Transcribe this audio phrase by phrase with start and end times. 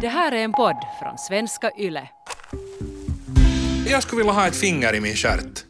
[0.00, 2.08] Det här är en podd från svenska YLE.
[3.86, 5.64] Jag skulle vilja ha ett finger i min stjärt.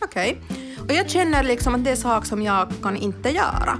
[0.00, 0.40] Okej.
[0.88, 3.78] Och jag känner liksom att det är sak som jag kan inte göra.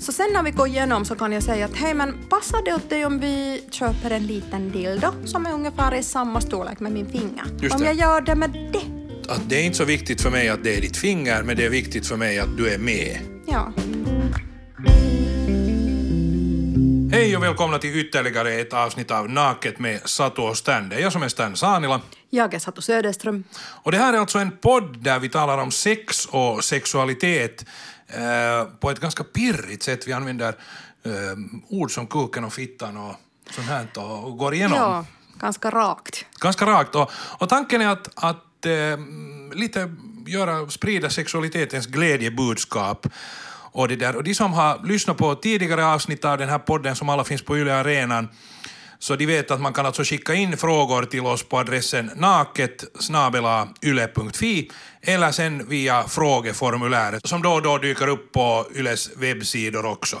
[0.00, 2.74] Så sen när vi går igenom så kan jag säga att hej men passar det
[2.74, 6.92] åt dig om vi köper en liten dildo som är ungefär i samma storlek med
[6.92, 7.44] min finger?
[7.60, 9.32] Just om jag gör det med det?
[9.32, 11.64] Att det är inte så viktigt för mig att det är ditt finger, men det
[11.64, 13.18] är viktigt för mig att du är med.
[13.46, 13.72] Ja.
[17.16, 20.88] Hej och välkomna till ytterligare ett avsnitt av Naket med Satu och Stan.
[20.88, 22.00] Det är jag som är Stan Sanila.
[22.30, 23.44] Jag är Satu Söderström.
[23.58, 27.64] Och det här är alltså en podd där vi talar om sex och sexualitet
[28.08, 30.08] eh, på ett ganska pirrigt sätt.
[30.08, 30.48] Vi använder
[31.04, 31.12] eh,
[31.68, 33.14] ord som kuken och fittan och
[33.50, 35.04] sånt här och går igenom Ja,
[35.40, 36.24] ganska rakt.
[36.40, 36.94] ganska rakt.
[36.94, 38.98] Och, och tanken är att, att eh,
[39.54, 39.94] lite
[40.26, 43.06] göra, sprida sexualitetens glädjebudskap.
[43.76, 44.16] Och, det där.
[44.16, 47.42] och de som har lyssnat på tidigare avsnitt av den här podden som alla finns
[47.42, 48.28] på Yle Arenan
[48.98, 52.84] så de vet att man kan alltså skicka in frågor till oss på adressen naket
[53.82, 54.70] yle.fi
[55.02, 60.16] eller sen via frågeformuläret som då och då dyker upp på Yles webbsidor också.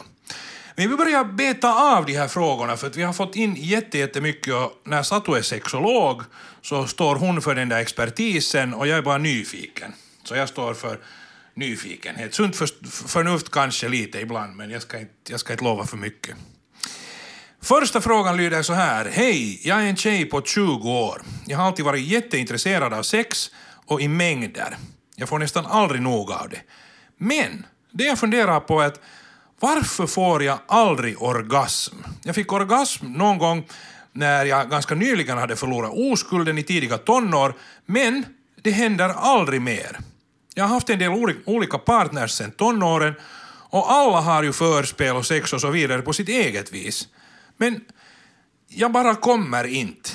[0.74, 4.54] Men vi börjar beta av de här frågorna för att vi har fått in jättemycket
[4.54, 6.22] och när Satu är sexolog
[6.62, 9.92] så står hon för den där expertisen och jag är bara nyfiken.
[10.24, 10.98] Så jag står för
[11.56, 12.34] nyfikenhet.
[12.34, 12.68] Sunt för,
[13.08, 16.36] förnuft kanske lite ibland men jag ska, inte, jag ska inte lova för mycket.
[17.62, 19.04] Första frågan lyder så här.
[19.12, 21.22] Hej, jag är en tjej på 20 år.
[21.46, 23.50] Jag har alltid varit jätteintresserad av sex
[23.86, 24.76] och i mängder.
[25.16, 26.60] Jag får nästan aldrig nog av det.
[27.18, 29.00] Men det jag funderar på är att
[29.60, 31.96] varför får jag aldrig orgasm?
[32.22, 33.66] Jag fick orgasm någon gång
[34.12, 37.54] när jag ganska nyligen hade förlorat oskulden i tidiga tonår,
[37.86, 38.24] men
[38.62, 39.98] det händer aldrig mer.
[40.58, 43.14] Jag har haft en del olika partners sen tonåren
[43.70, 47.08] och alla har ju förspel och sex och så vidare på sitt eget vis.
[47.56, 47.80] Men
[48.68, 50.10] jag bara kommer inte.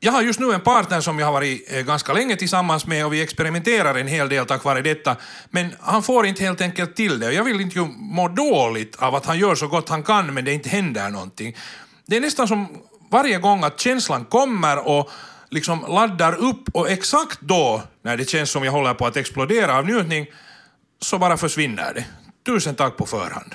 [0.00, 3.06] Jag har just nu en partner som jag har varit eh, ganska länge tillsammans med
[3.06, 5.16] och vi experimenterar en hel del tack vare detta.
[5.50, 8.96] Men han får inte helt enkelt till det och jag vill inte ju må dåligt
[8.96, 11.56] av att han gör så gott han kan men det inte händer någonting.
[12.06, 12.68] Det är nästan som
[13.10, 15.10] varje gång att känslan kommer och
[15.50, 19.78] liksom laddar upp och exakt då när det känns som jag håller på att explodera
[19.78, 20.26] av njutning
[21.00, 22.04] så bara försvinner det.
[22.46, 23.54] Tusen tack på förhand.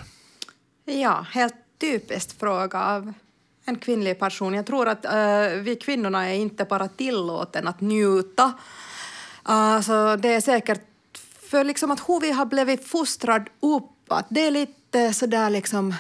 [0.86, 3.14] Ja, helt typiskt fråga av
[3.66, 4.54] en kvinnlig person.
[4.54, 8.54] Jag tror att uh, vi kvinnorna är inte bara tillåten att njuta.
[9.50, 10.82] Uh, så det är säkert
[11.50, 15.96] för liksom att hur vi har blivit fostrad upp, att det är lite sådär liksom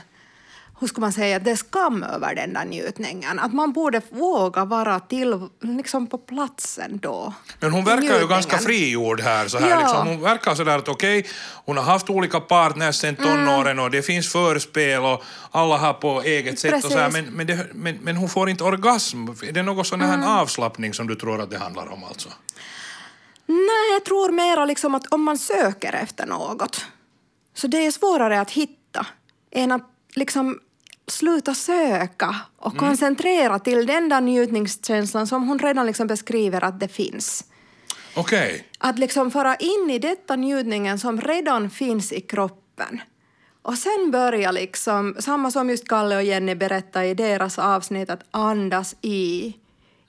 [0.80, 3.40] hur ska man säga, det är skam över den där njutningen.
[3.40, 7.34] Att man borde våga vara till, liksom på platsen då.
[7.60, 8.28] Men hon verkar ju Njutningen.
[8.30, 9.48] ganska frigjord här.
[9.48, 9.80] Så här Ja.
[9.80, 10.08] liksom.
[10.08, 11.28] Hon verkar sådär att okej,
[11.66, 13.30] hon har haft olika partners sen Mm.
[13.46, 17.26] tonåren och det finns förspel och alla har på eget sätt och så här, men,
[17.26, 19.28] men, det, men, men hon får inte orgasm.
[19.48, 20.28] Är det någon sån här Mm.
[20.30, 22.30] avslappning som du tror att det handlar om alltså?
[23.46, 26.86] Nej, jag tror mera liksom att om man söker efter något
[27.54, 29.06] så det är svårare att hitta
[29.52, 29.82] än att
[30.16, 30.60] liksom
[31.12, 36.88] sluta söka och koncentrera till den där njutningskänslan som hon redan liksom beskriver att det
[36.88, 37.46] finns.
[38.16, 38.68] Okej.
[38.78, 43.02] Att liksom föra in i detta njutningen som redan finns i kroppen.
[43.62, 48.24] Och sen börja liksom, samma som just Kalle och Jenny berättade i deras avsnitt, att
[48.32, 49.54] andas i.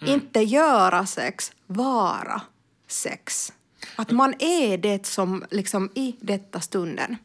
[0.07, 2.43] Inte göra sex, vara
[2.89, 3.53] sex.
[3.97, 7.17] Att man är det som liksom i detta stunden.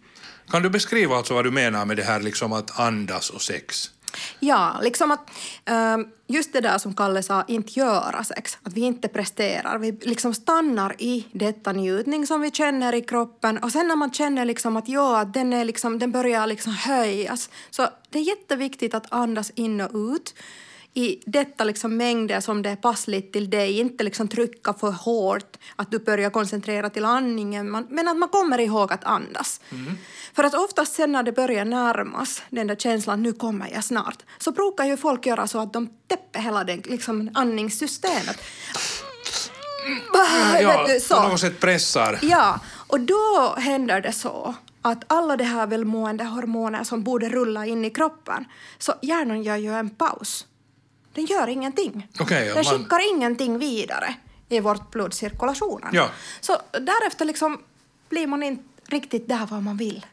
[0.50, 3.92] Kan du beskriva alltså vad du menar med det här liksom att andas och sex?
[4.40, 5.30] Ja, liksom att
[5.66, 9.92] ehm, just det där som Kalle sa, inte göra sex, att vi inte presterar, vi
[9.92, 13.58] liksom stannar i detta njutning som vi känner i kroppen.
[13.58, 16.74] Och sen när man känner liksom att ja, att den, är liksom, den börjar liksom
[16.74, 20.34] höjas, så det är jätteviktigt att andas in och ut
[20.98, 25.58] i detta liksom mängder som det är passligt till dig, inte liksom trycka för hårt,
[25.76, 29.62] att du börjar koncentrera till andningen, men att man kommer ihåg att andas.
[30.34, 34.24] För att oftast sen när det börjar närmas, den där känslan nu kommer jag snart,
[34.38, 38.42] så brukar ju folk göra så att de täpper hela det liksom, andningssystemet.
[40.14, 41.30] Ja, Vet du, på så.
[41.30, 42.20] något sätt pressar.
[42.22, 47.66] Ja, och då händer det så att alla de här välmående hormoner som borde rulla
[47.66, 48.46] in i kroppen,
[48.78, 50.46] så hjärnan gör ju en paus.
[51.16, 52.08] Den gör ingenting.
[52.20, 54.16] Okej, den man- skickar ingenting vidare
[54.50, 55.90] i vårt blodcirkulationen.
[55.94, 56.10] Ja.
[56.42, 57.62] Så därefter liksom
[58.10, 60.06] blir man inte riktigt där var man vill.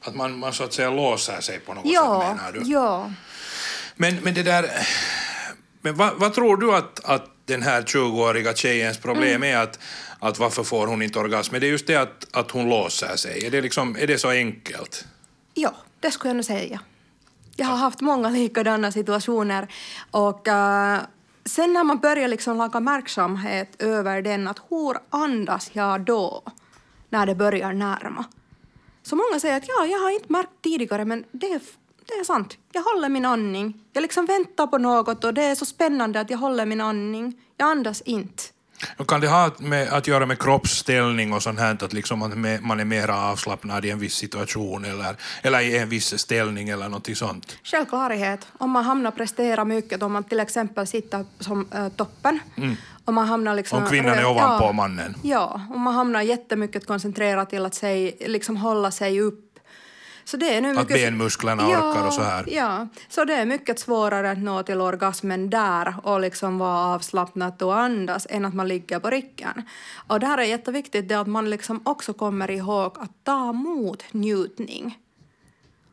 [0.00, 2.70] Att man, man så att säga låser sig på något sätt Ja, menar du?
[2.72, 3.12] ja.
[3.96, 4.70] Men, men det där...
[5.80, 9.56] Men vad, vad tror du att, att den här 20-åriga tjejens problem Mm.
[9.56, 9.62] är?
[9.62, 9.78] Att,
[10.18, 11.54] att varför får hon inte orgasm?
[11.54, 13.46] Är det just det att, att hon låser sig?
[13.46, 15.04] Är det, liksom, är det så enkelt?
[15.54, 16.80] Ja, det skulle jag nog säga.
[17.56, 19.68] Jag har haft många likadana situationer.
[20.10, 20.98] Och uh,
[21.44, 26.42] sen när man börjar liksom laga märksamhet över den, att hur andas jag då
[27.08, 28.24] när det börjar närma?
[29.02, 31.60] Så många säger att ja, jag har inte märkt tidigare, men det är,
[32.06, 32.58] det är sant.
[32.72, 33.84] Jag håller min andning.
[33.92, 37.40] Jag liksom väntar på något och det är så spännande att jag håller min andning.
[37.56, 38.42] Jag andas inte.
[39.08, 42.18] Kan det ha med, att göra med kroppsställning och sånt här, att liksom
[42.62, 46.88] man är mer avslappnad i en viss situation eller, eller i en viss ställning eller
[46.88, 47.58] något sånt?
[47.64, 48.46] Självklarhet.
[48.58, 52.76] Om man hamnar prestera mycket, om man till exempel sitter som äh, toppen, mm.
[53.04, 53.82] om man hamnar liksom...
[53.82, 55.14] Om kvinnan är ovanpå ja, mannen?
[55.22, 59.51] Ja, om man hamnar jättemycket koncentrerad till att sig, liksom hålla sig upp
[60.24, 60.82] så det är nu mycket...
[60.82, 62.44] Att benmusklerna ja, orkar och så här.
[62.48, 67.62] Ja, så det är mycket svårare att nå till orgasmen där och liksom vara avslappnad
[67.62, 69.62] och andas än att man ligger på ryggen.
[70.06, 74.04] Och det här är jätteviktigt, det att man liksom också kommer ihåg att ta emot
[74.10, 74.98] njutning.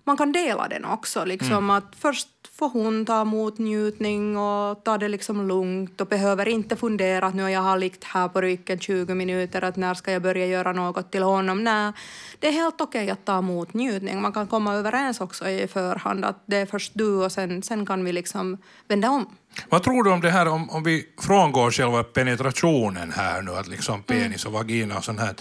[0.04, 1.70] Man kan dela den också, liksom mm.
[1.70, 2.28] att först
[2.60, 7.36] får hon ta emot njutning och ta det liksom lugnt och behöver inte fundera att
[7.36, 10.74] nu jag har liggt här på ryggen 20 minuter, att när ska jag börja göra
[10.74, 11.64] något till honom?
[11.64, 11.92] Nej,
[12.40, 14.22] det är helt okej okay att ta emot njutning.
[14.22, 17.86] Man kan komma överens också i förhand att det är först du och sen, sen
[17.86, 18.58] kan vi liksom
[18.88, 19.26] vända om.
[19.70, 23.68] Vad tror du om det här om, om vi frångår själva penetrationen här nu, att
[23.68, 25.36] liksom penis och vagina och sånt här.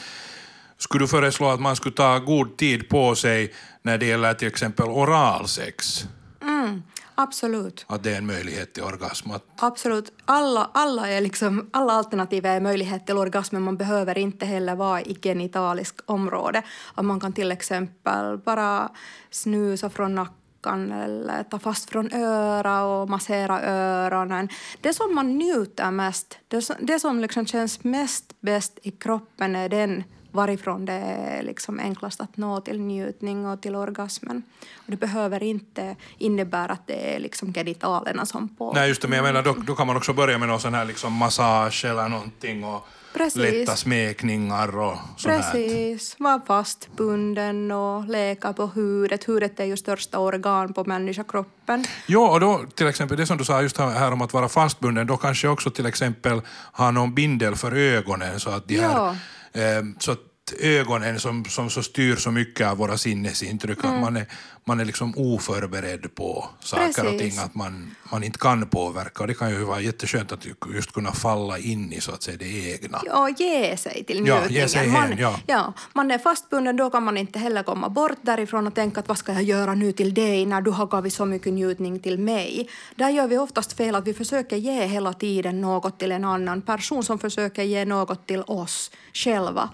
[0.78, 4.48] Skulle du föreslå att man skulle ta god tid på sig när det gäller till
[4.48, 6.04] exempel oralsex?
[6.42, 6.82] Mm.
[7.14, 7.84] Absolut.
[7.88, 9.30] Att det är en möjlighet till orgasm?
[9.56, 10.12] Absolut.
[10.24, 14.74] Alla, alla, är liksom, alla alternativ är möjlighet till orgasm, men man behöver inte heller
[14.74, 16.62] vara i genitaliskt område.
[16.94, 18.88] Att man kan till exempel bara
[19.30, 24.48] snusa från nacken eller ta fast från öra och massera öronen.
[24.80, 29.68] Det som man njuter mest, det, det som liksom känns mest bäst i kroppen är
[29.68, 34.42] den varifrån det är liksom enklast att nå till njutning och till orgasmen.
[34.74, 38.72] Och det behöver inte innebära att det är liksom genitalerna som på...
[38.72, 40.74] Nej, just det, men jag menar då, då kan man också börja med någon sån
[40.74, 43.42] här liksom massage eller någonting och Precis.
[43.42, 49.28] lätta smekningar och sånt Precis, vara fastbunden och leka på huvudet.
[49.28, 51.84] Huvudet är ju största organ på människokroppen.
[52.06, 55.06] Jo, och då till exempel det som du sa just här om att vara fastbunden,
[55.06, 56.40] då kanske också till exempel
[56.72, 58.88] ha någon bindel för ögonen så att de ja.
[58.88, 59.16] här, eh,
[59.52, 60.20] Ehm, så att
[60.52, 63.96] ögonen som, som så styr så mycket av våra sinnesintryck, mm.
[63.96, 64.26] att man är,
[64.64, 67.04] man är liksom oförberedd på saker Precis.
[67.04, 69.22] och ting, att man, man inte kan påverka.
[69.22, 72.36] Och det kan ju vara jätteskönt att just kunna falla in i så att säga
[72.36, 73.00] det egna.
[73.04, 74.68] Ja, ge sig till njutningen.
[74.74, 75.40] Ja, man, ja.
[75.46, 75.72] ja.
[75.92, 79.18] man är fastbunden, då kan man inte heller komma bort därifrån och tänka att vad
[79.18, 82.68] ska jag göra nu till dig när du har givit så mycket njutning till mig.
[82.96, 86.62] Där gör vi oftast fel att vi försöker ge hela tiden något till en annan
[86.62, 89.70] person som försöker ge något till oss själva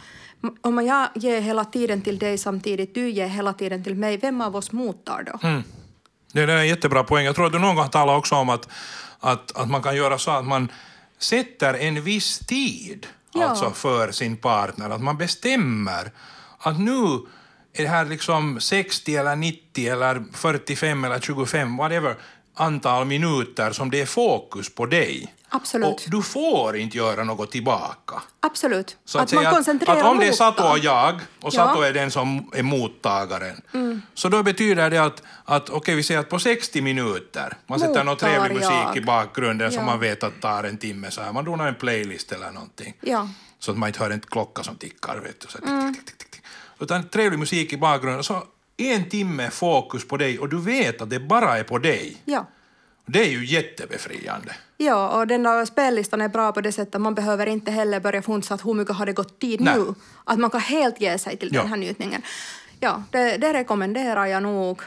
[0.61, 4.41] om jag ger hela tiden till dig samtidigt, du ger hela tiden till mig, vem
[4.41, 5.49] av oss mottar då?
[5.49, 5.62] Mm.
[6.32, 7.25] Det är en jättebra poäng.
[7.25, 8.69] Jag tror att du någon gång talat också om att,
[9.20, 10.69] att, att man kan göra så att man
[11.19, 13.44] sätter en viss tid ja.
[13.44, 16.12] alltså för sin partner, att man bestämmer
[16.58, 17.05] att nu
[17.73, 22.17] är det här liksom 60 eller 90 eller 45 eller 25, whatever,
[22.55, 25.35] antal minuter som det är fokus på dig.
[25.55, 25.87] Absolut.
[25.87, 28.23] Och du får inte göra något tillbaka.
[28.41, 28.97] Absolut.
[29.05, 31.87] Så att, att man koncentrerar att, om det är Sato och jag, och Sato ja.
[31.87, 34.03] är den som är mottagaren, mm.
[34.15, 37.79] så då betyder det att, att okej, okay, vi säger att på 60 minuter, man
[37.79, 38.97] Mottar sätter någon trevlig musik jag.
[38.97, 39.79] i bakgrunden ja.
[39.79, 42.95] som man vet att tar en timme, så här, man donar en playlist eller någonting.
[43.00, 43.28] Ja.
[43.59, 45.47] Så att man inte hör en klocka som tickar, vet du.
[45.49, 45.95] Så mm.
[45.95, 46.43] tick, tick, tick, tick,
[46.78, 48.43] Utan trevlig musik i bakgrunden, så
[48.76, 52.17] en timme fokus på dig och du vet att det bara är på dig.
[52.25, 52.47] Ja.
[53.06, 54.52] Det är ju jättebefriande.
[54.76, 58.00] Ja, och den där spellistan är bra på det sättet att man behöver inte heller
[58.00, 59.75] börja funsa att hur mycket har det gått tid Nej.
[59.78, 59.94] nu.
[60.25, 61.61] Att man kan helt ge sig till ja.
[61.61, 62.23] den här njutningen.
[62.80, 64.82] Ja, det, det rekommenderar jag nog.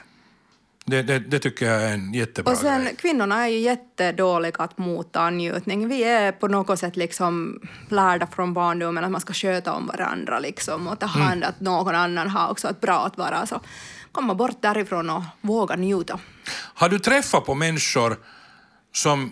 [0.85, 2.95] Det, det, det, tycker jag är en jättebra Och sen, grej.
[2.95, 5.87] Kvinnorna är ju jättedåliga att motta njutning.
[5.87, 10.39] Vi är på något sätt liksom lärda från barndomen att man ska sköta om varandra
[10.39, 11.49] liksom, och ta hand mm.
[11.49, 13.45] att någon annan har också ett bra att vara.
[13.45, 13.61] Så
[14.17, 16.19] komma bort därifrån och våga njuta.
[16.73, 18.17] Har du träffat på människor
[18.93, 19.31] som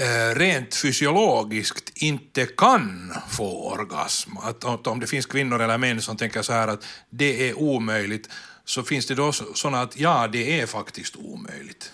[0.00, 4.30] eh, rent fysiologiskt inte kan få orgasm?
[4.42, 8.30] Att, om det finns kvinnor eller män som tänker så här att det är omöjligt,
[8.64, 11.92] så finns det då sådana att ja, det är faktiskt omöjligt?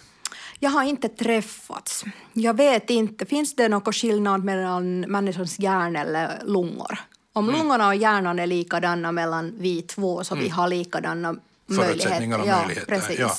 [0.58, 2.04] Jag har inte träffats.
[2.32, 3.26] Jag vet inte.
[3.26, 6.98] Finns det någon skillnad mellan människans hjärna eller lungor?
[7.32, 7.56] Om mm.
[7.56, 10.44] lungorna och hjärnan är likadana mellan vi två så mm.
[10.44, 11.34] vi har likadana
[11.76, 12.86] förutsättningar och möjligheter.
[12.86, 13.18] Precis.
[13.18, 13.36] Ja.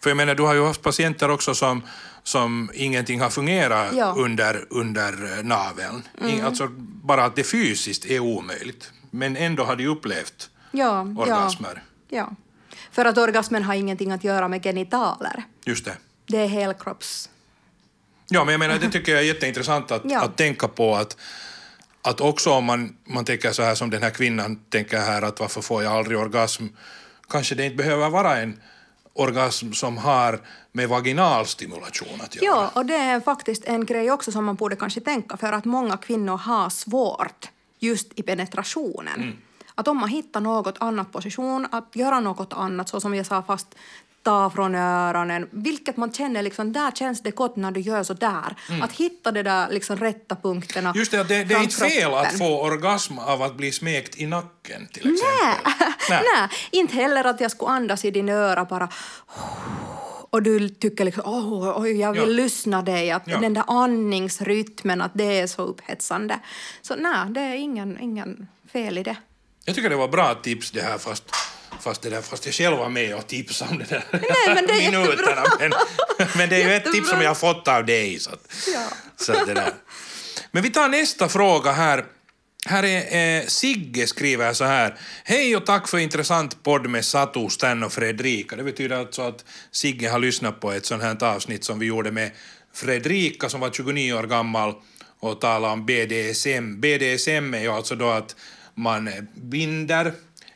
[0.00, 1.82] För jag menar, du har ju haft patienter också som,
[2.22, 4.14] som ingenting har fungerat ja.
[4.18, 6.02] under, under naveln.
[6.20, 6.44] Mm.
[6.46, 8.92] Alltså bara att det fysiskt är omöjligt.
[9.10, 11.82] Men ändå har de upplevt ja, orgasmer.
[12.08, 12.16] Ja.
[12.18, 12.34] ja.
[12.92, 15.42] För att orgasmen har ingenting att göra med genitaler.
[15.64, 15.96] Just det.
[16.26, 17.30] Det är helkropps...
[18.28, 20.22] Ja, men jag menar, det tycker jag är jätteintressant att, Ja.
[20.22, 21.16] att tänka på att,
[22.02, 25.40] att också om man, man tänker så här som den här kvinnan tänker här att
[25.40, 26.66] varför får jag aldrig orgasm?
[27.34, 28.60] Kanske det inte behöver vara en
[29.12, 30.40] orgasm som har
[30.72, 32.44] med vaginal stimulation att göra.
[32.44, 35.64] Ja, och det är faktiskt en grej också som man borde kanske tänka för att
[35.64, 37.48] många kvinnor har svårt
[37.78, 39.22] just i penetrationen.
[39.22, 39.36] Mm.
[39.74, 43.42] Att om man hittar något annat position, att göra något annat, så som jag sa
[43.42, 43.74] fast
[44.24, 48.14] ta från öronen, vilket man känner liksom, där känns det gott när du gör så
[48.14, 48.56] där.
[48.82, 50.98] Att hitta de där liksom rätta punkterna Mm.
[50.98, 52.18] Just det, det, det är inte fel kroppen.
[52.26, 55.72] att få orgasm av att bli smekt i nacken till exempel.
[56.10, 56.22] Nej.
[56.34, 58.88] Nej, inte heller att jag skulle andas i din öra bara
[60.30, 62.26] och du tycker liksom åh, oj, jag vill Ja.
[62.28, 63.38] lyssna dig, att Ja.
[63.38, 66.38] den där andningsrytmen, att det är så upphetsande.
[66.82, 69.16] Så nej, det är ingen, ingen fel i det.
[69.64, 71.24] Jag tycker det var bra tips det här fast,
[71.80, 74.66] fast, det där, fast jag själv var med och tipsade om det där Nej, men
[74.66, 75.44] det är minuterna.
[75.58, 75.72] Men,
[76.36, 78.18] men det är ju ett tips som jag har fått av dig.
[78.18, 78.88] Så, att, Ja.
[79.16, 79.72] så det där.
[80.50, 82.04] Men vi tar nästa fråga här.
[82.66, 84.96] Här är eh, Sigge skriver så här.
[85.24, 88.56] Hej och tack för intressant podd med Satu, Stan och Fredrika.
[88.56, 92.10] Det betyder alltså att Sigge har lyssnat på ett sånt här avsnitt som vi gjorde
[92.10, 92.30] med
[92.74, 94.74] Fredrika som var 29 år gammal
[95.20, 96.80] och talade om BDSM.
[96.80, 98.36] BDSM är ju alltså då att
[98.74, 100.12] man binder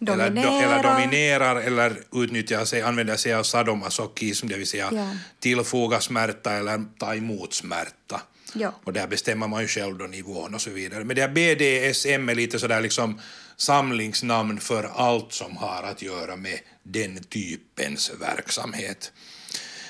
[0.07, 0.63] eller, do, Dominerar.
[0.63, 5.11] eller dominerar eller utnyttjar sig, använder sig av sadomasochism, det vill säga Ja.
[5.41, 8.21] tillfoga smärta eller ta emot smärta.
[8.55, 8.75] Ja.
[8.85, 11.05] Och där bestämmer man ju själv då nivån och så vidare.
[11.05, 13.21] Men det här BDSM är lite sådär liksom
[13.57, 19.13] samlingsnamn för allt som har att göra med den typens verksamhet.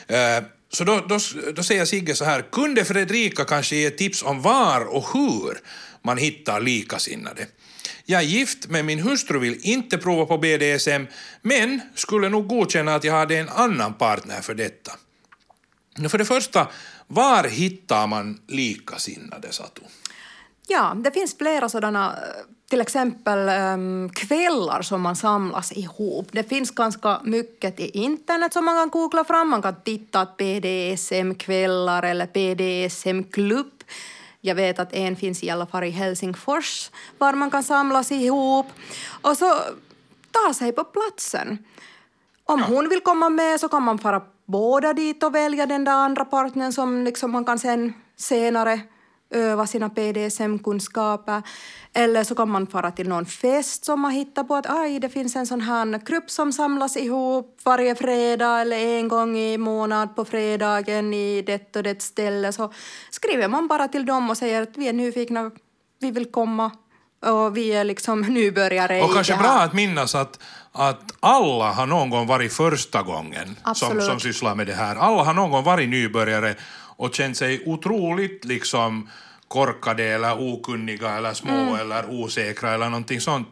[0.06, 1.18] Eh, Så då, då,
[1.54, 5.58] då säger Sigge så här, kunde Fredrika kanske ge tips om var och hur
[6.02, 7.46] man hittar likasinnade?
[8.10, 11.06] Jag är gift, men min hustru vill inte prova på BDSM,
[11.42, 14.92] men skulle nog godkänna att jag hade en annan partner för detta.
[16.08, 16.68] För det första,
[17.06, 19.82] var hittar man likasinnade, Satu?
[20.66, 22.18] Ja, det finns flera sådana,
[22.70, 26.28] till exempel ehm, kvällar som man samlas ihop.
[26.32, 29.48] Det finns ganska mycket i internet som man kan googla fram.
[29.48, 33.72] Man kan titta på BDSM-kvällar eller BDSM-klubb.
[34.40, 38.66] Jag vet att en finns i alla fall i Helsingfors var man kan samlas ihop.
[39.22, 39.54] Och så
[40.30, 41.58] ta sig på platsen.
[42.44, 45.92] Om hon vill komma med så kan man fara båda dit och välja den där
[45.92, 48.80] andra partnern som liksom man kan sen senare
[49.30, 51.42] öva sina BDSM-kunskaper.
[51.92, 55.08] Eller så kan man fara till någon fest som man hittar på att aj, det
[55.08, 60.16] finns en sån här grupp som samlas ihop varje fredag eller en gång i månad
[60.16, 62.52] på fredagen i det och det ställe.
[62.52, 62.72] Så
[63.10, 65.50] skriver man bara till dem och säger att vi är nyfikna,
[66.00, 66.70] vi vill komma
[67.26, 70.38] och vi är liksom nybörjare Och kanske bra att minnas att,
[70.72, 74.96] att alla har någon gång varit första gången som, som sysslar med det här.
[74.96, 76.54] Alla har någon gång varit nybörjare
[76.98, 79.08] och känt sig otroligt liksom
[79.48, 81.74] korkade eller okunniga eller små Mm.
[81.74, 83.48] eller osäkra eller någonting sånt.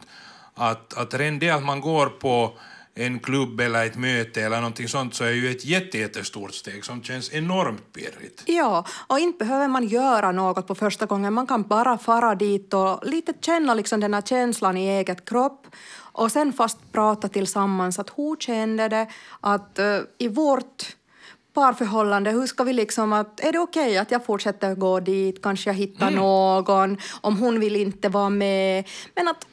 [0.55, 2.57] Att, att redan det att man går på
[2.95, 6.85] en klubb eller ett möte eller någonting sånt så är ju ett jätte, jättestort steg
[6.85, 8.43] som känns enormt pirrigt.
[8.45, 11.33] Ja, och inte behöver man göra något på första gången.
[11.33, 15.67] Man kan bara fara dit och lite känna liksom den här känslan i eget kropp
[15.99, 19.07] och sen fast prata tillsammans att hur kände det
[19.41, 20.96] att eh, i vårt
[21.57, 25.69] parförhållande, hur ska vi liksom att, är det okej att jag fortsätter gå dit, kanske
[25.69, 28.87] jag hittar någon, om hon vill inte vara med.
[29.15, 29.45] Men att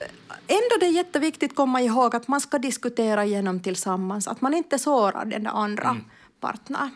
[0.46, 4.54] ändå det är jätteviktigt att komma ihåg att man ska diskutera igenom tillsammans, att man
[4.54, 5.96] inte sårar den andra
[6.44, 6.90] partnern.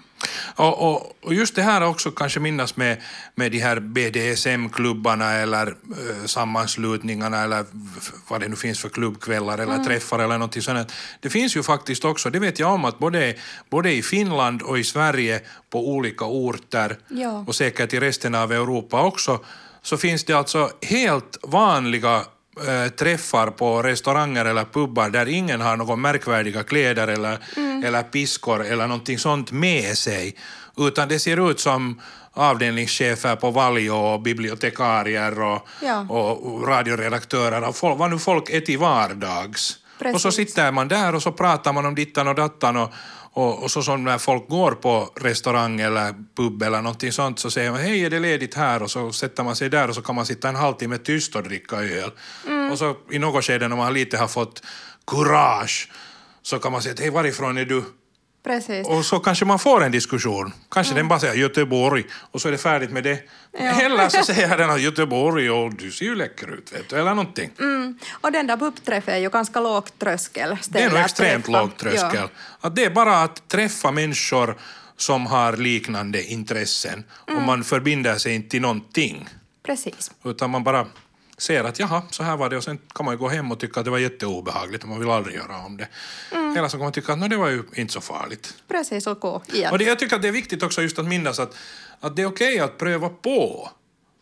[0.57, 3.03] Och, och, och just det här också kanske minnas med,
[3.35, 7.65] med de här BDSM-klubbarna eller uh, sammanslutningarna eller
[8.29, 10.93] vad det nu finns för klubbkvällar eller träffar eller någonting sånt.
[11.21, 13.35] Det finns ju faktiskt också, det vet jag om, att både,
[13.71, 15.41] både i Finland och i Sverige
[15.71, 17.45] på olika orter Ja.
[17.47, 19.41] och säkert i resten av Europa också,
[19.83, 22.25] så finns det alltså helt vanliga
[22.69, 27.39] eh, träffar på restauranger eller pubbar där ingen har några märkvärdiga kläder eller,
[27.85, 30.37] eller piskor eller någonting sånt med sig,
[30.77, 32.01] utan det ser ut som
[32.33, 36.01] avdelningschefer på Valjo och bibliotekarier och, Ja.
[36.09, 39.77] och radioredaktörer och folk, vad nu folk är till vardags.
[39.99, 40.15] Precis.
[40.15, 42.93] Och så sitter man där och så pratar man om dittan och dattan och,
[43.39, 47.51] och, och så som när folk går på restaurang eller pub eller någonting sånt så
[47.51, 50.03] säger man hej är det ledigt här och så sätter man sig där och så
[50.03, 52.11] kan man sitta en halvtimme tyst och dricka öl.
[52.73, 54.63] Och så i något skede när man lite har fått
[55.07, 55.91] courage
[56.43, 57.85] så kan man säga att hej varifrån är du?
[58.45, 58.87] Precis.
[58.87, 60.53] Och så kanske man får en diskussion.
[60.71, 63.19] Kanske den bara säger Göteborg och så är det färdigt med det.
[63.53, 63.81] Ja.
[63.81, 67.15] Eller så säger den att Göteborg och du ser ju läcker ut, vet du, eller
[67.15, 67.51] någonting.
[67.59, 67.99] Mm.
[68.11, 70.57] Och den där BUP-träffen är ju ganska låg tröskel.
[70.69, 71.61] Det är nog extremt träffa.
[71.61, 72.11] låg tröskel.
[72.15, 72.29] Ja.
[72.61, 74.57] Att det är bara att träffa människor
[74.97, 77.39] som har liknande intressen Mm.
[77.41, 79.29] och man förbinder sig inte till någonting.
[79.67, 80.11] Precis.
[80.25, 80.87] Utan man bara
[81.39, 83.61] ser att jaha, så här var det och sen kan man ju gå hem och
[83.61, 85.89] tycka att det var jätteobehagligt och man vill aldrig göra om det.
[86.33, 86.57] Mm.
[86.57, 88.55] Eller så kan man tycka att "Nå, det var ju inte så farligt.
[88.69, 89.73] Precis, och gå igen.
[89.73, 91.57] Och det, jag tycker att det är viktigt också just att minnas att,
[92.01, 93.71] att det är okej att pröva på.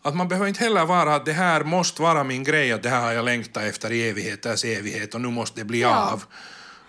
[0.02, 2.88] Att man behöver inte heller vara att det här måste vara min grej, att det
[2.88, 6.10] här har jag längtat efter i evigheters evighet och nu måste det bli Ja.
[6.12, 6.24] av.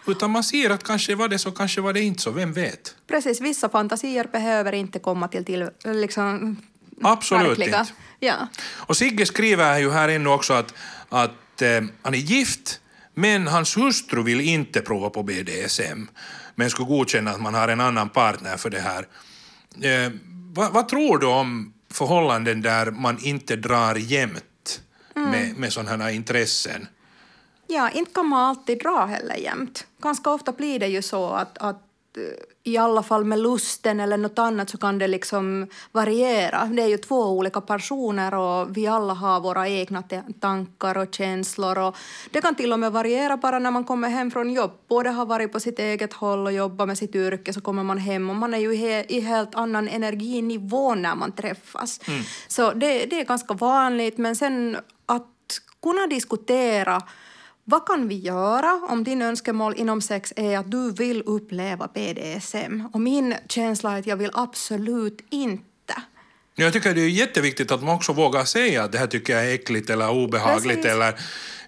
[0.08, 2.96] Utan man ser att kanske var det så, kanske var det inte så, vem vet?
[3.08, 6.58] Precis, vissa fantasier behöver inte komma till, till liksom,
[7.02, 7.80] Absolut verkliga.
[7.80, 7.94] inte.
[8.20, 8.48] Ja.
[8.76, 10.74] Och Sigge skriver ju här ännu också att,
[11.10, 12.80] att eh, han är gift,
[13.14, 16.08] men hans hustru vill inte prova på BDSM,
[16.56, 19.08] men skulle godkänna att man har en annan partner för det här.
[19.82, 20.12] Eh,
[20.54, 24.82] vad, vad tror du om förhållanden där man inte drar jämnt
[25.16, 26.88] med, med sådana här intressen?
[27.68, 29.88] ja, inte kan man alltid dra heller jämt.
[30.02, 31.82] Ganska ofta blir det ju så att, att
[32.18, 32.24] eh,
[32.68, 36.66] i alla fall med lusten eller något annat så kan det liksom variera.
[36.66, 40.04] Det är ju två olika personer och vi alla har våra egna
[40.40, 41.78] tankar och känslor.
[41.78, 41.96] Och
[42.32, 44.72] det kan till och med variera bara när man kommer hem från jobb.
[44.88, 47.98] Båda har varit på sitt eget håll och jobbat med sitt yrke så kommer man
[47.98, 52.00] hem och man är ju he- i helt annan energinivå när man träffas.
[52.48, 55.28] Så det, det är ganska vanligt men sen att
[55.84, 57.02] kunna diskutera
[57.70, 62.82] vad kan vi göra om din önskemål inom sex är att du vill uppleva BDSM?
[62.94, 65.67] Och min känsla är att jag vill absolut inte.
[66.60, 69.46] Jag tycker det är jätteviktigt att man också vågar säga att det här tycker jag
[69.46, 70.92] är äckligt eller obehagligt Precis.
[70.92, 71.14] eller,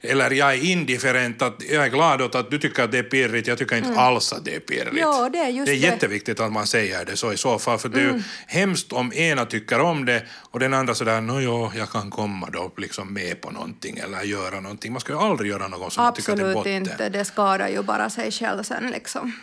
[0.02, 3.04] eller jag är indifferent, att jag är glad åt att du tycker att det är
[3.04, 4.88] pirrigt, jag tycker inte alls att det är pirrigt.
[4.88, 5.00] Mm.
[5.02, 5.86] Ja, det är just det är det.
[5.88, 5.94] Mm.
[5.94, 9.14] jätteviktigt att man säger det så i så fall, för det är ju hemskt om
[9.14, 13.14] ena tycker om det och den andra sådär, nå jo, jag kan komma då liksom
[13.14, 14.92] med på någonting eller göra någonting.
[14.92, 16.72] Man ska ju aldrig göra något som man tycker är Absolut botten.
[16.72, 17.10] inte.
[17.10, 19.34] Det skadar ju bara sig själv sen liksom.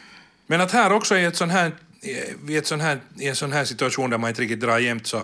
[0.47, 1.73] Men att här också i, ett sån här,
[2.49, 5.07] i, ett sån här, i en sån här situation där man inte riktigt drar jämnt
[5.07, 5.23] så,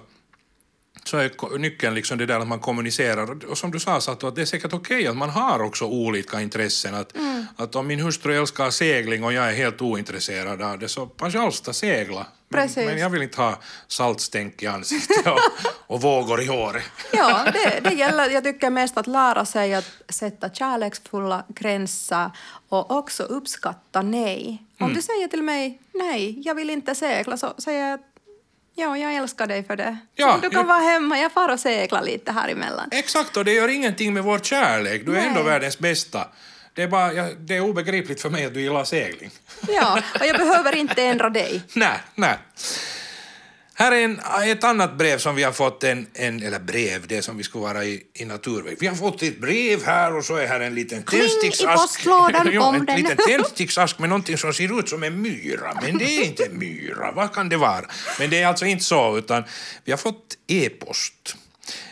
[1.05, 3.45] så är nyckeln liksom det där att man kommunicerar.
[3.51, 6.41] Och, som du sa, Sato, att det är säkert okej att man har också olika
[6.41, 6.95] intressen.
[6.95, 7.13] Att,
[7.57, 11.41] att om min hustru älskar segling och jag är helt ointresserad av det så kanske
[11.41, 12.27] alls ta segla.
[12.49, 15.39] Men, men jag vill inte ha saltstänk i ansiktet och,
[15.87, 16.83] och vågor i håret.
[17.13, 22.31] Ja, det, det gäller, jag tycker mest att lära sig att sätta kärleksfulla gränser
[22.69, 24.63] och också uppskatta nej.
[24.79, 24.97] Om Mm.
[24.97, 28.01] du säger till mig nej, jag vill inte segla, så säger jag
[28.75, 29.97] ja, jag älskar dig för det.
[30.15, 32.89] Ja, du kan jag- vara hemma, jag far och segla lite här emellan.
[32.93, 35.03] Exakt, och det gör ingenting med vår kärlek.
[35.07, 35.27] Du är Nej.
[35.29, 36.29] ändå världens bästa.
[36.75, 39.31] Det är, bara, ja, det är obegripligt för mig att du gillar segling.
[39.69, 41.63] Ja, och jag behöver inte ändra dig.
[41.75, 42.39] Nej, nej.
[43.83, 47.23] Här är en, ett annat brev som vi har fått, en, en, eller brev, det
[47.23, 48.77] som vi skulle vara i, i Naturväg.
[48.81, 52.01] Vi har fått ett brev här och så är här en liten tändsticksask.
[52.45, 52.97] Jo, en den.
[52.97, 56.59] liten tändsticksask med någonting som ser ut som en myra, men det är inte en
[56.59, 57.13] myra.
[57.13, 57.85] Vad kan det vara?
[58.19, 59.45] Men det är alltså inte så, utan
[59.85, 61.37] vi har fått e-post.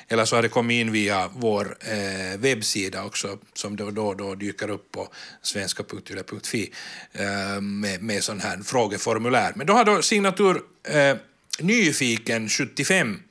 [0.08, 4.14] Eller så har det kommit in via vår eh, webbsida också, som då och då,
[4.14, 5.08] då dyker upp på
[5.42, 6.72] svenska.yle.fi
[7.12, 9.52] eh, med, med sån här frågeformulär.
[9.56, 11.16] Men då har då signatur eh,
[11.58, 13.22] Nyfiken 75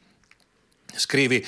[0.96, 1.48] skrivit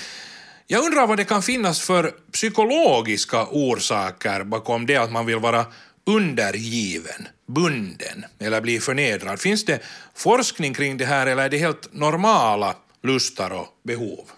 [0.68, 5.66] jag undrar vad det kan finnas för psykologiska orsaker bakom det att man vill vara
[6.06, 9.40] undergiven, bunden eller bli förnedrad.
[9.40, 9.82] Finns det
[10.14, 14.32] forskning kring det här eller är det helt normala lustar och behov?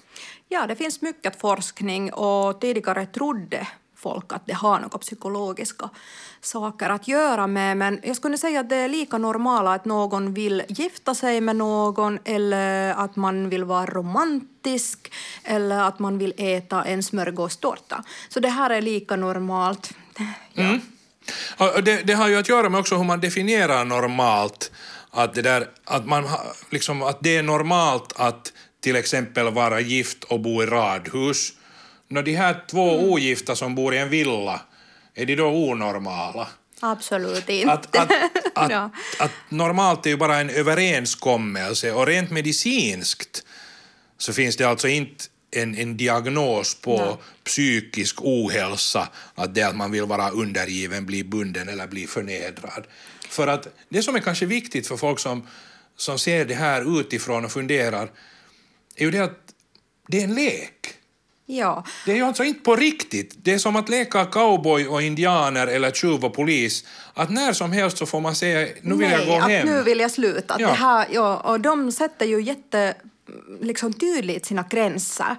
[0.50, 5.90] Ja, det finns mycket forskning och tidigare trodde folk att det har några psykologiska
[6.46, 7.78] saker att göra med.
[7.78, 11.56] Men jag skulle säga att det är lika normala att någon vill gifta sig med
[11.56, 15.12] någon eller att man vill vara romantisk
[15.44, 18.04] eller att man vill äta en smörgåstårta.
[18.30, 19.94] Så det här är lika normalt.
[20.54, 20.80] Ja.
[21.58, 24.72] Och Det, det har ju att göra med också hur man definierar normalt.
[25.12, 26.28] Att det, där, att man,
[26.70, 31.54] liksom, att det är normalt att till exempel vara gift och bo i radhus.
[32.08, 34.62] Nå, de här två ogifta som bor i en villa,
[35.16, 36.48] är de då onormala?
[36.80, 37.72] Absolut inte.
[37.72, 38.12] Att, att,
[38.56, 38.90] att, Ja.
[39.20, 43.44] att normalt är ju bara en överenskommelse och rent medicinskt
[44.18, 47.16] så finns det alltså inte en, en diagnos på Nej.
[47.44, 52.88] psykisk ohälsa, att det att man vill vara undergiven, bli bunden eller bli förnedrad.
[53.30, 55.48] För att det som är kanske viktigt för folk som,
[55.98, 58.12] som ser det här utifrån och funderar
[58.96, 59.40] är ju det att
[60.08, 60.94] det är en lek.
[61.58, 61.84] Ja.
[62.06, 63.36] Det är ju alltså inte på riktigt.
[63.44, 66.86] Det är som att leka cowboy och indianer eller tjuv och polis.
[67.14, 69.68] Att när som helst så får man säga nu vill Nej, jag gå att hem.
[69.68, 70.56] nu vill jag sluta.
[70.60, 70.68] Ja.
[70.68, 72.94] Det här, ja, och de sätter ju jätte
[73.62, 75.36] liksom, tydligt sina gränser.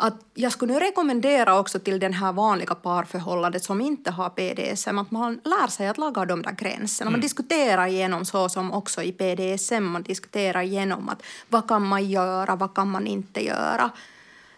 [0.00, 4.98] Att jag skulle nu rekommendera också till den här vanliga parförhållandet som inte har BDSM
[4.98, 7.08] att man lär sig att laga de där gränserna.
[7.08, 7.12] Mm.
[7.12, 12.10] Man diskuterar igenom så som också i BDSM, man diskuterar igenom att vad kan man
[12.10, 13.90] göra, vad kan man inte göra.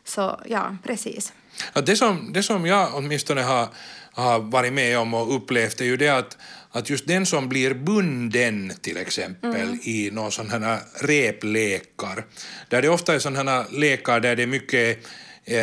[0.04, 1.32] Så ja, precis.
[1.72, 3.68] Att det, som, det som jag åtminstone har,
[4.12, 6.36] har varit med om och upplevt är ju det att,
[6.70, 12.24] att just den som blir bunden till exempel i någon sån här replekar,
[12.68, 15.06] där det ofta är sådana här lekar där det är mycket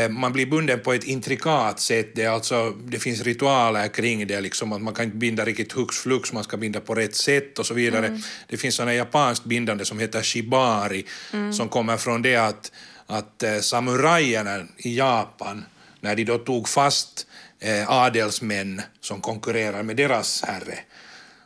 [0.10, 4.42] man blir bunden på ett intrikat sätt, det, är alltså, det finns ritualer kring det,
[4.42, 7.60] liksom, att man kan inte binda riktigt hux flux, man ska binda på rätt sätt
[7.60, 8.22] och så vidare.
[8.48, 11.06] Det finns sådana japanskt bindande som heter shibari,
[11.54, 12.72] som kommer från det att,
[13.06, 15.66] att eh, samurajerna i Japan,
[16.02, 17.28] när de då tog fast
[17.60, 20.80] eh, adelsmän som konkurrerar med deras herre,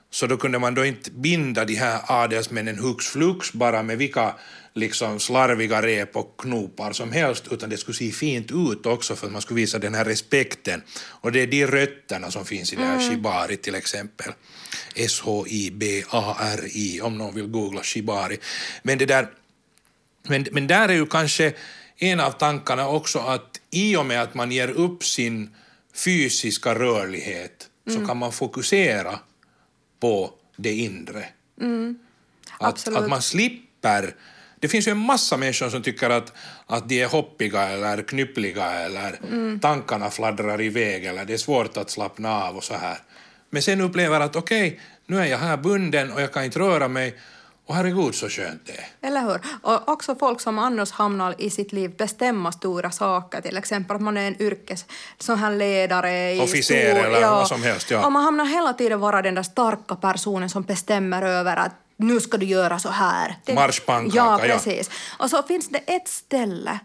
[0.10, 4.36] så då kunde man då inte binda de här adelsmännen hux flux bara med vilka
[4.74, 9.28] liksom slarviga rep och knopar som helst, utan det skulle se fint ut också för
[9.28, 10.82] att man skulle visa den här respekten.
[10.98, 14.32] Och det är de rötterna som finns i det här shibari till exempel.
[14.96, 18.38] S-H-I-B-A-R-I, om någon vill googla shibari.
[18.84, 19.28] Men det där
[20.24, 21.54] men, men där är ju kanske
[21.98, 25.56] en av tankarna också att i och med att man ger upp sin
[25.94, 29.20] fysiska rörlighet så kan man fokusera
[30.00, 31.26] på det inre.
[32.60, 33.00] Att, Absolut.
[33.00, 34.16] att man slipper...
[34.62, 36.34] Det finns ju en massa människor som tycker att,
[36.68, 39.20] att de är hoppiga eller knyppliga eller
[39.60, 42.98] tankarna fladdrar iväg eller det är svårt att slappna av och så här.
[43.50, 46.88] Men sen upplever att okej, nu är jag här bunden och jag kan inte röra
[46.88, 47.16] mig
[47.66, 49.08] och herregud så skönt det är.
[49.08, 49.40] Eller hur?
[49.62, 54.02] Och också folk som annars hamnar i sitt liv bestämma stora saker, till exempel att
[54.02, 54.86] man är en yrkes
[55.18, 58.06] sån här ledare i Officer stor, eller vad som helst, ja.
[58.06, 61.72] Och man hamnar hela tiden vara den där starka personen som bestämmer över att
[62.02, 63.36] nu ska du göra så här.
[63.54, 64.54] Marschpannkaka, ja.
[64.54, 64.90] precis.
[65.20, 66.80] Och så finns det ett ställe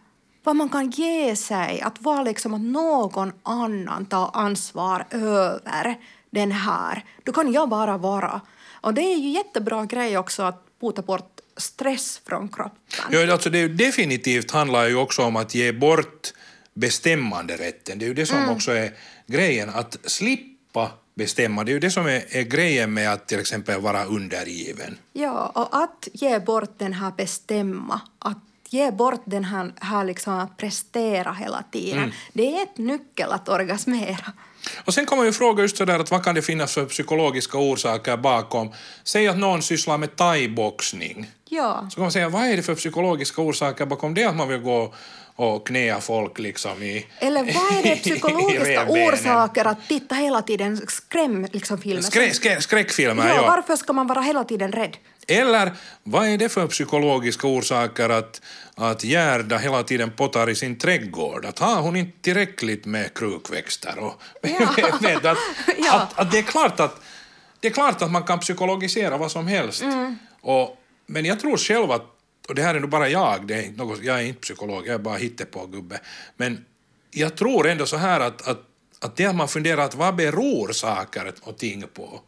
[0.46, 5.98] var man kan ge sig, att vara liksom att någon annan tar ansvar över
[6.30, 7.04] den här.
[7.24, 8.40] Då kan jag bara vara.
[8.80, 12.78] Och det är ju jättebra grej också att bota bort stress från kroppen.
[13.10, 16.32] Ja, alltså det definitivt handlar ju också om att ge bort
[16.74, 17.98] bestämmanderätten.
[17.98, 18.92] Det är ju det som också är
[19.26, 21.64] grejen, att slippa bestämma.
[21.64, 24.98] Det är ju det som är, är grejen med att till exempel vara undergiven.
[25.12, 30.32] Ja, och att ge bort den här bestämma, att ge bort den här, här liksom
[30.34, 34.32] att prestera hela tiden, det är ett nyckel att orgasmera.
[34.84, 38.16] Och sen kommer ju fråga just sådär att vad kan det finnas för psykologiska orsaker
[38.16, 38.72] bakom?
[39.04, 41.30] Säg att någon sysslar med thaiboxning.
[41.48, 44.48] Ja, Så kan man säga, vad är det för psykologiska orsaker bakom det att man
[44.48, 44.94] vill gå
[45.36, 50.76] och knäa folk liksom i eller vad är det psykologiska orsaker att titta hela tiden
[50.88, 52.02] skräm liksom filmer?
[52.02, 53.42] Skrä, skrä, skräckfilmer, ja, ja.
[53.46, 54.96] varför ska man vara hela tiden rädd?
[55.28, 58.40] Eller vad är det för psykologiska orsaker att,
[58.74, 61.44] att Gerda hela tiden pottar i sin trädgård?
[61.44, 63.98] Att har hon inte tillräckligt med krukväxter?
[63.98, 64.90] Och, Ja.
[65.00, 65.38] vet, att,
[65.78, 65.94] Ja.
[65.94, 67.00] att, att det, är klart att,
[67.60, 69.82] det är klart att man kan psykologisera vad som helst.
[69.82, 70.18] Mm.
[70.40, 72.02] Och, men jag tror själv att,
[72.48, 74.86] och det här är nog bara jag, det är inte något, jag är inte psykolog,
[74.86, 76.00] jag är bara hittepågubbe,
[76.36, 76.64] men
[77.10, 78.62] jag tror ändå så här att, att
[79.00, 82.20] att det att man funderar att vad beror saker och ting på?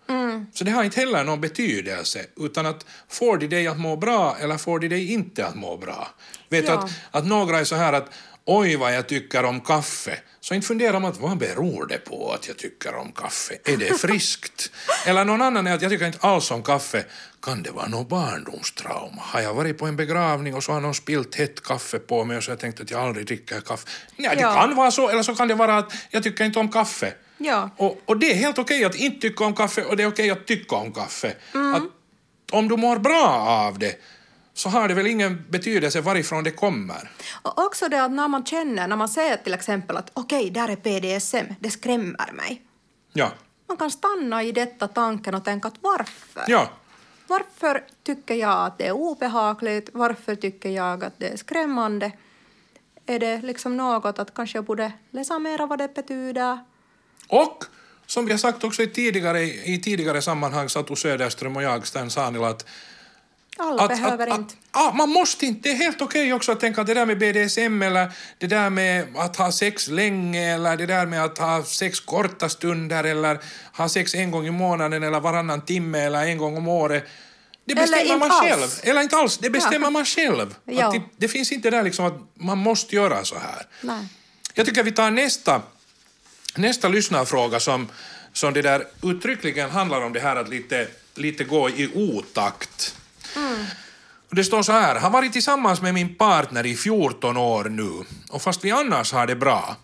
[0.52, 4.36] Så det har inte heller någon betydelse, utan att får de dig att må bra
[4.40, 6.08] eller får de dig inte att må bra?
[6.48, 6.72] Vet Ja.
[6.78, 8.10] att, att några är så här att
[8.44, 12.32] oj vad jag tycker om kaffe, så inte funderar man att vad beror det på
[12.32, 13.54] att jag tycker om kaffe?
[13.64, 14.70] Är det friskt?
[15.06, 17.04] eller någon annan är att jag tycker inte alls om kaffe.
[17.42, 19.22] Kan det vara något barndomstrauma?
[19.22, 22.36] Har jag varit på en begravning och så har någon spilt hett kaffe på mig
[22.36, 23.88] och så har jag tänkt att jag aldrig dricker kaffe?
[24.16, 24.54] Nej, det Ja.
[24.54, 27.12] kan vara så, eller så kan det vara att jag tycker inte om kaffe.
[27.38, 27.70] Ja.
[27.76, 30.30] Och, och det är helt okej att inte tycka om kaffe och det är okej
[30.30, 31.34] att tycka om kaffe.
[31.74, 31.82] Att
[32.52, 33.26] om du mår bra
[33.66, 33.94] av det
[34.58, 37.10] så har det väl ingen betydelse varifrån det kommer.
[37.42, 40.68] Och också det att när man känner, när man säger till exempel att okej, där
[40.68, 42.62] är BDSM, det skrämmer mig.
[43.12, 43.32] Ja.
[43.68, 46.44] Man kan stanna i detta tanken och tänka att varför?
[46.48, 46.70] Ja.
[47.26, 49.90] Varför tycker jag att det är obehagligt?
[49.92, 52.12] Varför tycker jag att det är skrämmande?
[53.06, 56.58] Är det liksom något att kanske jag borde läsa mer vad det betyder?
[57.28, 57.64] Och
[58.06, 62.10] som vi har sagt också i tidigare, i tidigare sammanhang, Satu Söderström och jag, Sten
[62.10, 62.66] Sanila, att
[63.58, 64.54] Alla behöver att, inte.
[64.70, 67.06] Att, ah, man måste inte, det är helt okej också att tänka att det där
[67.06, 71.38] med BDSM eller det där med att ha sex länge eller det där med att
[71.38, 73.38] ha sex korta stunder eller
[73.76, 77.04] ha sex en gång i månaden eller varannan timme eller en gång om året.
[77.64, 78.40] Det Eller bestämmer inte man alls.
[78.50, 78.70] själv.
[78.82, 79.90] Eller inte alls, det bestämmer Ja.
[79.90, 80.54] man själv.
[80.64, 80.86] Ja.
[80.86, 83.66] Att det, det finns inte där liksom att man måste göra så här.
[83.80, 84.06] Nej.
[84.54, 85.62] Jag tycker vi tar nästa,
[86.56, 87.88] nästa lyssnarfråga som,
[88.32, 92.94] som det där uttryckligen handlar om det här att lite, lite gå i otakt.
[93.36, 93.64] Mm.
[94.30, 98.42] Det står så här, har varit tillsammans med min partner i 14 år nu och
[98.42, 99.76] fast vi annars har det bra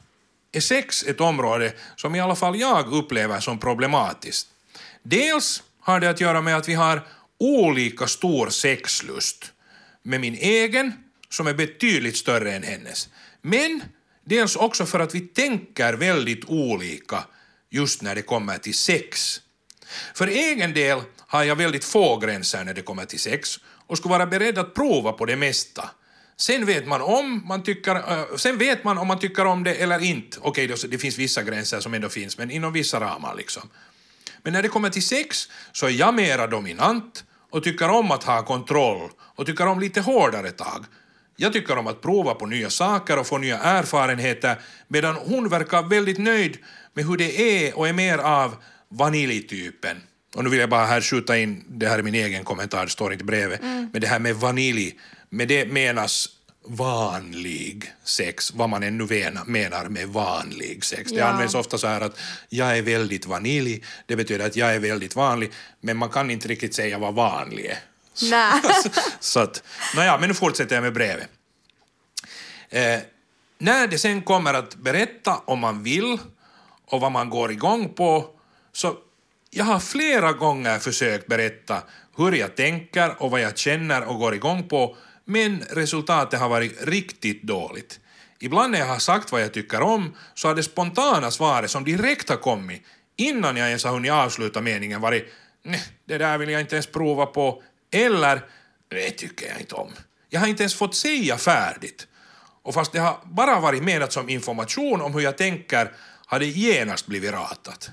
[0.52, 4.48] är sex ett område som i alla fall jag upplever som problematiskt.
[5.02, 7.06] Dels har det att göra med att vi har
[7.38, 9.52] olika stor sexlust
[10.02, 10.92] med min egen
[11.28, 13.08] som är betydligt större än hennes.
[13.42, 13.82] Men
[14.24, 17.24] dels också för att vi tänker väldigt olika
[17.70, 19.40] just när det kommer till sex.
[20.14, 21.00] För egen del
[21.34, 24.74] har jag väldigt få gränser när det kommer till sex och skulle vara beredd att
[24.74, 25.90] prova på det mesta.
[26.36, 29.74] Sen vet man om man tycker, uh, sen vet man om man tycker om det
[29.74, 30.38] eller inte.
[30.40, 33.62] Okej, okay, det finns vissa gränser som ändå finns, men inom vissa ramar liksom.
[34.42, 38.24] Men när det kommer till sex så är jag mera dominant och tycker om att
[38.24, 40.84] ha kontroll och tycker om lite hårdare tag.
[41.36, 45.82] Jag tycker om att prova på nya saker och få nya erfarenheter medan hon verkar
[45.82, 46.58] väldigt nöjd
[46.92, 48.56] med hur det är och är mer av
[48.88, 50.02] vaniljtypen.
[50.34, 52.90] Och nu vill jag bara här skjuta in, det här är min egen kommentar, det
[52.90, 53.88] står inte bredvid, mm.
[53.92, 54.98] men det här med vanilj,
[55.30, 56.28] med det menas
[56.66, 59.04] vanlig sex, vad man ännu
[59.46, 61.12] menar med vanlig sex.
[61.12, 62.18] Det används ofta så här att
[62.48, 66.48] jag är väldigt vanilj, det betyder att jag är väldigt vanlig, men man kan inte
[66.48, 67.78] riktigt säga vad vanlig är.
[68.30, 68.62] Nej.
[69.20, 69.62] så att,
[69.96, 71.28] nåja, men nu fortsätter jag med brevet.
[72.68, 72.98] Eh,
[73.58, 76.18] när det sen kommer att berätta om man vill
[76.86, 78.26] och vad man går igång på,
[78.72, 78.96] så
[79.56, 81.82] jag har flera gånger försökt berätta
[82.16, 86.82] hur jag tänker och vad jag känner och går igång på, men resultatet har varit
[86.82, 88.00] riktigt dåligt.
[88.38, 91.84] Ibland när jag har sagt vad jag tycker om så har det spontana svaret som
[91.84, 92.82] direkt har kommit
[93.16, 96.86] innan jag ens har hunnit avsluta meningen varit nej, det där vill jag inte ens
[96.86, 97.62] prova på
[97.92, 98.44] eller
[98.88, 99.92] det tycker jag inte om.
[100.28, 102.06] Jag har inte ens fått säga färdigt.
[102.62, 105.92] Och fast det har bara varit menat som information om hur jag tänker
[106.26, 107.90] har det genast blivit ratat.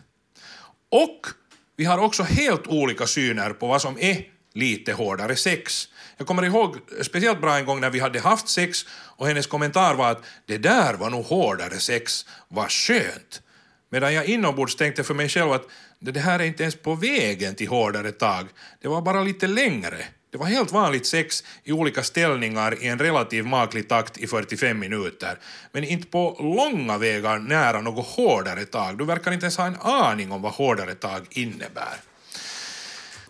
[0.91, 1.40] Och
[1.81, 5.87] vi har också helt olika syner på vad som är lite hårdare sex.
[6.17, 8.85] Jag kommer ihåg speciellt bra en gång när vi hade haft sex
[9.17, 13.41] och hennes kommentar var att det där var nog hårdare sex, vad skönt.
[13.89, 15.67] Medan jag inombords tänkte för mig själv att
[15.99, 18.47] det här är inte ens på vägen till hårdare tag,
[18.81, 19.97] det var bara lite längre.
[20.31, 24.79] Det var helt vanligt sex i olika ställningar i en relativt maklig takt i 45
[24.79, 25.39] minuter,
[25.71, 28.97] men inte på långa vägar nära något hårdare tag.
[28.97, 31.95] Du verkar inte ens ha en aning om vad hårdare tag innebär.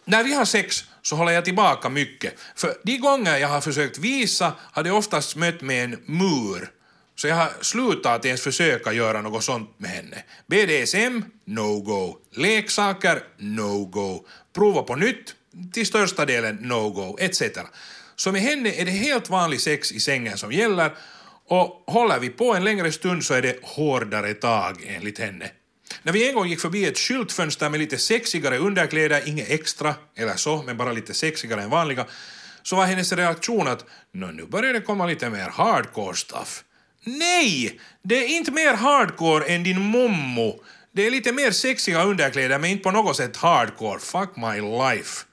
[0.05, 3.97] När vi har sex så håller jag tillbaka mycket, för de gånger jag har försökt
[3.97, 6.71] visa har det oftast mött med en mur
[7.15, 10.23] så jag har slutat att ens försöka göra något sånt med henne.
[10.47, 12.17] BDSM, no go.
[12.35, 14.25] Leksaker, no go.
[14.53, 15.35] Prova på nytt,
[15.73, 17.41] till största delen no go, etc.
[18.15, 20.91] Så med henne är det helt vanlig sex i sängen som gäller
[21.47, 25.51] och håller vi på en längre stund så är det hårdare tag enligt henne.
[26.03, 30.35] När vi en gång gick förbi ett skyltfönster med lite sexigare underkläder, inget extra eller
[30.35, 32.05] så, men bara lite sexigare än vanliga,
[32.63, 36.63] så var hennes reaktion att nu börjar det komma lite mer hardcore stuff.
[37.03, 37.79] Nej!
[38.03, 40.63] Det är inte mer hardcore än din mommo.
[40.91, 43.99] Det är lite mer sexiga underkläder men inte på något sätt hardcore.
[43.99, 45.25] Fuck my life.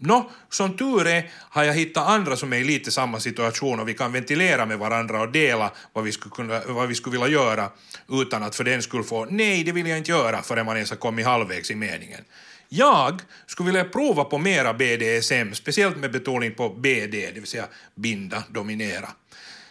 [0.00, 3.88] Nå, som tur är har jag hittat andra som är i lite samma situation och
[3.88, 7.28] vi kan ventilera med varandra och dela vad vi skulle, kunna, vad vi skulle vilja
[7.28, 7.70] göra
[8.08, 10.90] utan att för den skulle få nej, det vill jag inte göra förrän man ens
[10.90, 12.24] har kommit halvvägs i meningen.
[12.68, 17.66] Jag skulle vilja prova på mera BDSM, speciellt med betoning på BD, det vill säga
[17.94, 19.08] binda, dominera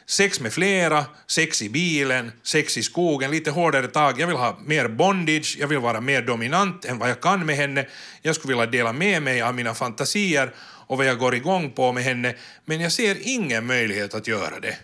[0.09, 4.19] sex med flera, sex i bilen, sex i skogen, lite hårdare tag.
[4.19, 7.55] Jag vill ha mer bondage, jag vill vara mer dominant än vad jag kan med
[7.55, 7.87] henne.
[8.21, 11.91] Jag skulle vilja dela med mig av mina fantasier och vad jag går igång på
[11.91, 14.77] med henne, men jag ser ingen möjlighet att göra det.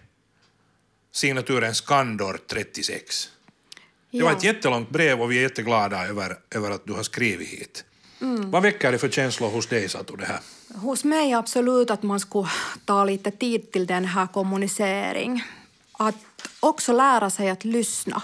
[1.11, 3.29] Signaturen Skandor 36.
[4.11, 4.25] Det ja.
[4.25, 7.85] var ett jättelångt brev och vi är jätteglada över, över att du har skrivit hit.
[8.21, 8.51] Mm.
[8.51, 10.39] Vad väcker det för känslor hos dig, Satu, det här?
[10.75, 12.47] Hos mig absolut att man skulle
[12.85, 15.43] ta lite tid till den här kommunicering.
[15.91, 16.15] Att
[16.59, 18.23] också lära sig att lyssna.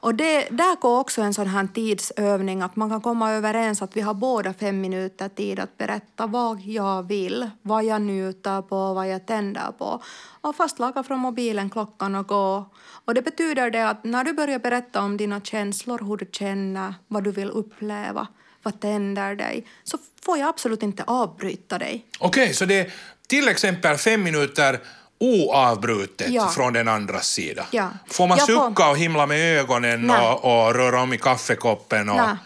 [0.00, 3.96] Och det, där går också en sån här tidsövning att man kan komma överens att
[3.96, 8.94] vi har båda fem minuter tid att berätta vad jag vill, vad jag njuter på,
[8.94, 10.02] vad jag tänder på.
[10.40, 12.64] Och fastlaga från mobilen klockan och gå.
[13.04, 16.94] Och det betyder det att när du börjar berätta om dina känslor, hur du känner,
[17.08, 18.26] vad du vill uppleva,
[18.66, 22.06] vad tänder dig, så får jag absolut inte avbryta dig.
[22.18, 22.92] Okej, okay, så det är
[23.26, 24.80] till exempel fem minuter
[25.18, 26.48] oavbrutet ja.
[26.48, 27.66] från den andras sida?
[27.70, 27.90] Ja.
[28.06, 28.90] Får man jag sucka får...
[28.90, 32.08] och himla med ögonen och, och, röra om i kaffekoppen?
[32.08, 32.16] Och...
[32.16, 32.36] Nej.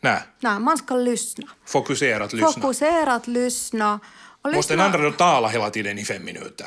[0.00, 0.22] Nej.
[0.40, 1.46] Nej, man ska lyssna.
[1.66, 2.52] Fokuserat lyssna.
[2.52, 4.00] Fokuserat lyssna.
[4.44, 4.56] Lyssna.
[4.56, 6.66] Måste den andra då tala hela tiden i fem minuter?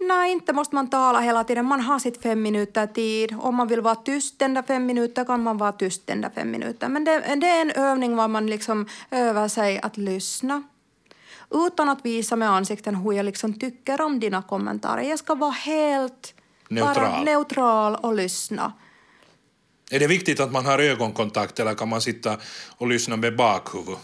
[0.00, 1.64] Nej, inte måste man tala hela tiden.
[1.66, 3.34] Man har sitt fem minuter tid.
[3.40, 6.30] Om man vill vara tyst den där fem minuter kan man vara tyst den där
[6.34, 6.88] fem minuter.
[6.88, 10.62] Men det, det är en övning var man liksom övar sig att lyssna.
[11.50, 15.02] Utan att visa med ansikten hur jag liksom tycker om dina kommentarer.
[15.02, 16.34] Jag ska vara helt
[16.68, 17.24] Neutral.
[17.24, 18.72] Neutral och lyssna.
[19.90, 22.36] Är det viktigt att man har ögonkontakt eller kan man sitta
[22.76, 23.96] och lyssna med bakhuvud?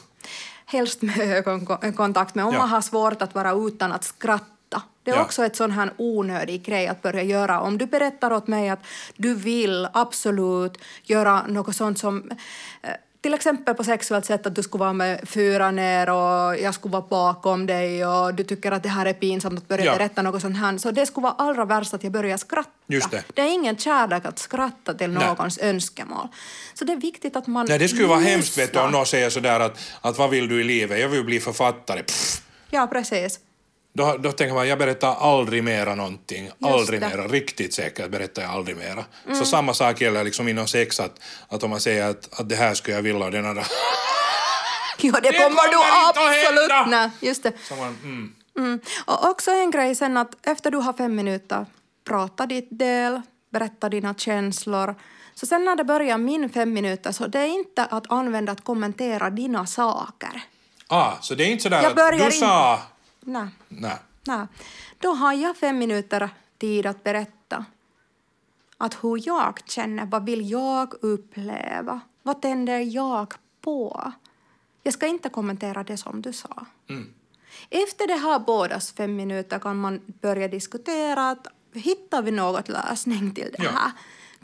[0.67, 2.59] Helst med ögonkontakt, men om Ja.
[2.59, 4.54] man har svårt att vara utan att skratta.
[5.05, 5.23] Det är Ja.
[5.23, 7.61] också ett sån här onödig grej att börja göra.
[7.61, 8.81] Om du berättar åt mig att
[9.17, 12.31] du vill absolut göra något sånt som
[12.83, 12.91] eh,
[13.21, 16.93] till exempel på sexuellt sätt att du skulle vara med fyra ner och jag skulle
[16.93, 19.93] vara bakom dig och du tycker att det här är pinsamt att börja Ja.
[19.93, 20.79] berätta något sånt här.
[20.79, 22.71] Så det skulle vara allra värst att jag börjar skratta.
[22.87, 23.25] Det.
[23.35, 25.27] det är ingen kärlek att skratta till Nej.
[25.29, 26.29] någons önskemål.
[26.75, 29.07] Så det är viktigt att man Nej, det skulle vara hemskt vet du, om någon
[29.07, 31.01] säger sådär att, att vad vill du i livet?
[31.01, 32.03] Jag vill bli författare.
[32.03, 32.43] Pff.
[32.71, 33.41] Ja, precis.
[33.97, 36.51] Då, då tänker man, jag berättar aldrig mera någonting.
[36.65, 37.07] Aldrig det.
[37.07, 37.19] Mm.
[37.19, 37.29] mera.
[37.29, 39.05] Riktigt säkert berättar jag aldrig mera.
[39.39, 42.57] Så samma sak gäller liksom inom sex, att, att om man säger att, att det
[42.57, 43.63] här skulle jag vilja och den andra...
[44.99, 45.79] Jo, det, Det kommer du
[46.09, 46.91] absolut...
[46.91, 47.53] Nej, just det.
[47.71, 48.35] Man, mm.
[48.59, 48.81] Mm.
[49.05, 51.67] Och också en grej sen att efter du har fem minuter,
[52.09, 53.21] prata ditt del,
[53.53, 54.95] berätta dina känslor.
[55.35, 58.65] Så sen när det börjar min fem minuter så det är inte att använda att
[58.65, 60.43] kommentera dina saker.
[60.89, 62.81] ah, så det är inte sådär Jag att du inte- sa...
[63.25, 63.49] Nej.
[63.69, 63.99] Nej.
[64.27, 64.47] Nej.
[64.99, 67.65] Då har jag fem minuter tid att berätta
[68.79, 74.13] att hur jag känner, vad vill jag uppleva, vad tänder jag på?
[74.83, 76.67] Jag ska inte kommentera det som du sa.
[77.71, 83.35] Efter det här bådas fem minuter kan man börja diskutera att hittar vi något lösning
[83.35, 83.91] till det Ja.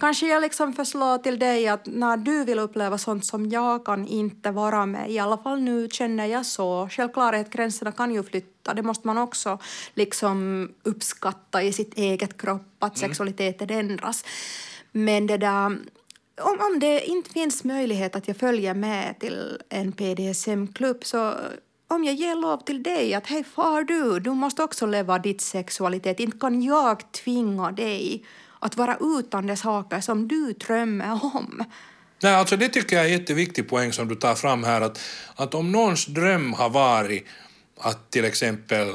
[0.01, 4.07] Kanske jag liksom förslår till dig att när du vill uppleva sånt som jag kan
[4.07, 6.89] inte vara med, i alla fall nu känner jag så.
[6.89, 9.59] Självklarhetsgränserna kan ju flytta, det måste man också
[9.95, 14.25] liksom uppskatta i sitt eget kropp, att sexualiteten ändras.
[14.93, 15.67] Men det där,
[16.41, 21.35] om, om det inte finns möjlighet att jag följer med till en PDSM-klubb så
[21.89, 25.41] om jag ger lov till dig att hej far du, du måste också leva ditt
[25.41, 28.25] sexualitet, inte kan jag tvinga dig
[28.61, 31.65] att vara utan de saker som du drömmer om.
[32.23, 35.01] Nej, alltså det tycker jag är en jätteviktig poäng som du tar fram här, att,
[35.35, 37.27] att om någons dröm har varit
[37.79, 38.89] att till exempel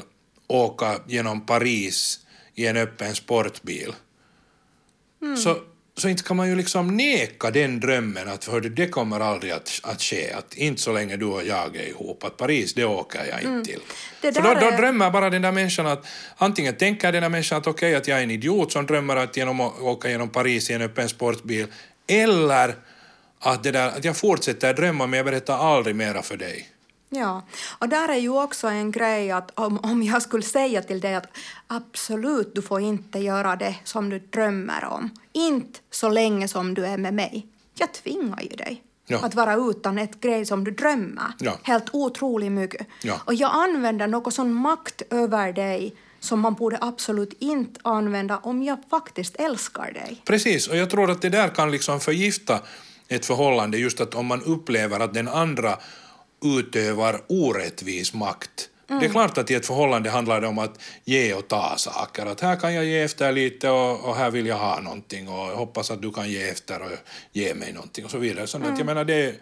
[0.47, 2.19] åka genom Paris
[2.53, 3.93] i en öppen sportbil,
[5.43, 5.57] så,
[5.97, 9.79] så inte kan man ju liksom neka den drömmen att hördu, det kommer aldrig att,
[9.83, 13.25] att ske, att inte så länge du och jag är ihop, att Paris det åker
[13.25, 13.79] jag inte till.
[14.21, 16.05] Det För då, då är- drömmer bara den där människan att
[16.37, 19.37] antingen tänker den där människan att okej att jag är en idiot som drömmer att
[19.37, 21.67] genom, att åka genom Paris i en öppen sportbil,
[22.07, 22.75] eller
[23.39, 26.69] att, det där, att jag fortsätter drömma men jag berättar aldrig mera för dig.
[27.09, 27.43] Ja,
[27.79, 31.15] och där är ju också en grej att om, om jag skulle säga till dig
[31.15, 31.27] att
[31.67, 35.09] absolut, du får inte göra det som du drömmer om.
[35.31, 37.47] Inte så länge som du är med mig.
[37.77, 39.19] Jag tvingar ju dig Ja.
[39.25, 41.23] att vara utan ett grej som du drömmer.
[41.39, 41.57] Ja.
[41.63, 42.87] Helt otroligt mycket.
[43.03, 43.21] Ja.
[43.25, 48.63] Och jag använder något sån makt över dig som man borde absolut inte använda om
[48.63, 50.21] jag faktiskt älskar dig.
[50.25, 52.59] Precis, och jag tror att det där kan liksom förgifta
[53.07, 55.77] ett förhållande, just att om man upplever att den andra
[56.45, 58.69] utövar orättvis makt.
[58.87, 62.25] Det är klart att i ett förhållande handlar det om att ge och ta saker.
[62.25, 65.49] Att här kan jag ge efter lite och, och här vill jag ha någonting och
[65.49, 66.89] jag hoppas att du kan ge efter och
[67.31, 68.47] ge mig någonting och så vidare.
[68.47, 69.35] Så att jag menar, det, är-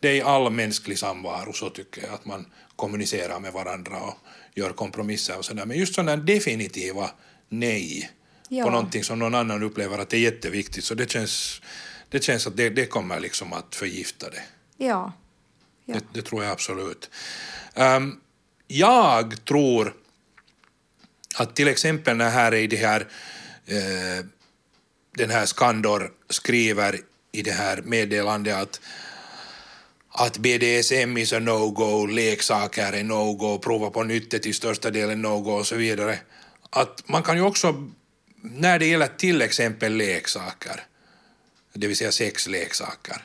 [0.00, 4.14] det är i all mänsklig samvaro så tycker jag att man kommunicerar med varandra och
[4.54, 5.64] gör kompromisser och sådär.
[5.66, 7.10] Men just sådana definitiva
[7.48, 8.10] nej
[8.48, 8.64] Ja.
[8.64, 11.60] på någonting som någon annan upplever att det är jätteviktigt, så det känns,
[12.08, 14.42] det känns att det, det kommer liksom att förgifta det.
[14.84, 15.12] Ja.
[15.88, 15.94] Ja.
[15.94, 17.10] Det, det tror jag absolut.
[17.74, 18.20] Um,
[18.66, 19.94] jag tror
[21.36, 23.00] att till exempel när här är i det här,
[23.66, 24.24] eh,
[25.16, 27.00] den här Skandor skriver
[27.32, 28.80] i det här meddelandet att
[30.10, 35.22] att BDSM is a no-go, leksaker är no-go, prova på nytt är till största delen
[35.22, 36.18] no-go och så vidare.
[36.70, 37.90] Att man kan ju också,
[38.42, 40.84] när det gäller till exempel leksaker,
[41.80, 43.16] det vill säga sexleksaker,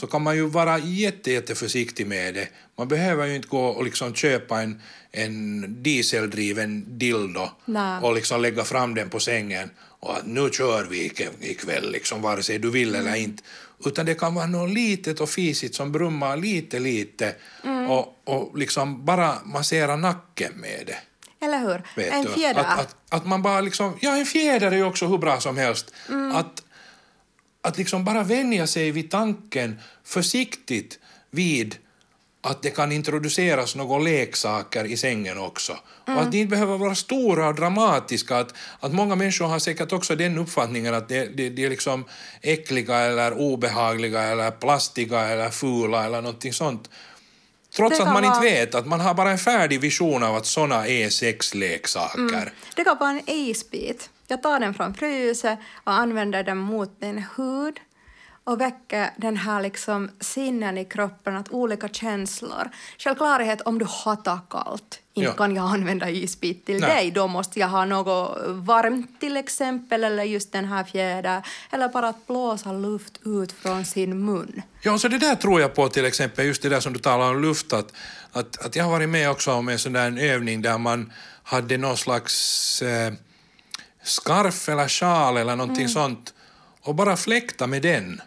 [0.00, 2.48] så kan man ju vara jätte, jätte försiktig med det.
[2.76, 8.00] Man behöver ju inte gå och liksom köpa en, en dieseldriven dildo Nej.
[8.02, 12.42] och liksom lägga fram den på sängen och att nu kör vi ikväll, liksom, vare
[12.42, 13.42] sig du vill eller inte.
[13.84, 17.34] Utan det kan vara något litet och fisigt som brummar lite, lite
[17.88, 20.98] och, och liksom bara massera nacken med det.
[21.44, 21.82] Eller hur?
[21.96, 22.60] Vet en fjäder.
[22.60, 25.56] Att, att, att man bara liksom, ja en fjäder är ju också hur bra som
[25.56, 25.94] helst.
[26.32, 26.62] Att,
[27.64, 30.98] att liksom bara vänja sig vid tanken försiktigt
[31.30, 31.76] vid
[32.42, 35.72] att det kan introduceras några leksaker i sängen också.
[36.06, 38.36] Och att de inte behöver vara stora och dramatiska.
[38.38, 42.04] Att, att många människor har säkert också den uppfattningen att de, de, de är liksom
[42.42, 46.90] äckliga eller obehagliga eller plastiga eller fula eller någonting sånt.
[47.76, 50.46] Trots att man inte vara- vet, att man har bara en färdig vision av att
[50.46, 52.52] såna är sexleksaker.
[52.76, 54.10] Det kan vara en isbit.
[54.28, 57.80] Jag tar den från fryset och använder den mot din hud
[58.46, 62.70] och väcker den här liksom sinnen i kroppen, att olika känslor.
[62.98, 65.00] Självklarhet om du hatar kallt.
[65.14, 65.32] Inte Ja.
[65.36, 66.90] kan jag använda isbit till Nej.
[66.90, 71.88] dig, då måste jag ha något varmt till exempel, eller just den här fjädern, eller
[71.88, 74.62] bara att blåsa luft ut från sin mun.
[74.82, 77.30] Ja, så det där tror jag på till exempel, just det där som du talar
[77.30, 77.92] om luft, att,
[78.32, 81.12] att, att jag har varit med också om en sån där en övning där man
[81.42, 83.12] hade någon slags eh,
[84.04, 86.34] skarf eller sjal eller någonting sånt
[86.82, 88.20] och bara fläkta med den.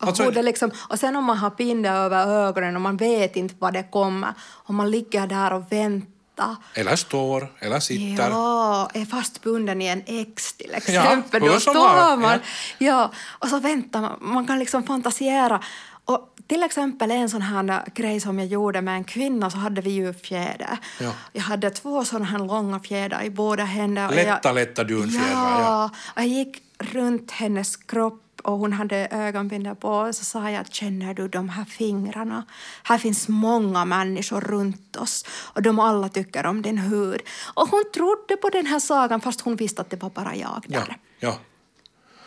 [0.00, 3.36] Och, Alltså- det liksom, och sen om man har bindel över ögonen och man vet
[3.36, 6.56] inte vad det kommer och man ligger där och väntar.
[6.74, 8.30] Eller står, eller sitter.
[8.30, 11.42] Ja, är fastbunden i en ex till exempel.
[11.42, 12.38] hur Då står man.
[12.78, 13.10] Ja.
[13.26, 14.16] och så väntar man.
[14.20, 15.60] Man kan liksom fantisera.
[16.04, 19.80] Och till exempel en sån här grej som jag gjorde med en kvinna så hade
[19.80, 20.78] vi ju fjäder.
[21.00, 21.12] Ja.
[21.32, 24.08] Jag hade två såna här långa fjäder i båda händer.
[24.08, 25.90] och Lätta, jag, lätta dunfjädrar, Ja, ja.
[26.22, 31.14] jag gick runt hennes kropp och hon hade ögonbindel på och så sa jag känner
[31.14, 32.44] du de här fingrarna?
[32.82, 37.20] Här finns många människor runt oss och de alla tycker om din hud.
[37.54, 40.64] Och hon trodde på den här sagan fast hon visste att det var bara jag
[40.68, 40.96] Ja, där.
[41.18, 41.38] ja.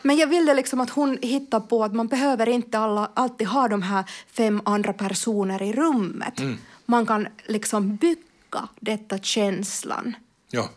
[0.01, 3.67] Men jag ville liksom att hon hittade på att man behöver inte alla, alltid ha
[3.67, 6.39] de här fem andra personer i rummet.
[6.39, 6.57] Mm.
[6.85, 10.15] Man kan liksom bygga detta känslan
[10.49, 10.69] ja.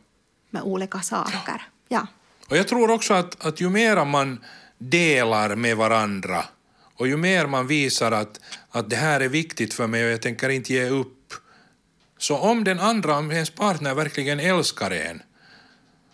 [0.51, 1.63] med olika saker.
[1.89, 2.07] Ja.
[2.49, 4.45] Och jag tror också att, att ju mer man
[4.79, 6.45] delar med varandra
[7.01, 8.41] och ju mer man visar att,
[8.71, 11.35] att det här är viktigt för mig och jag tänker inte ge upp,
[12.19, 15.23] så om den andra, om ens partner verkligen älskar en,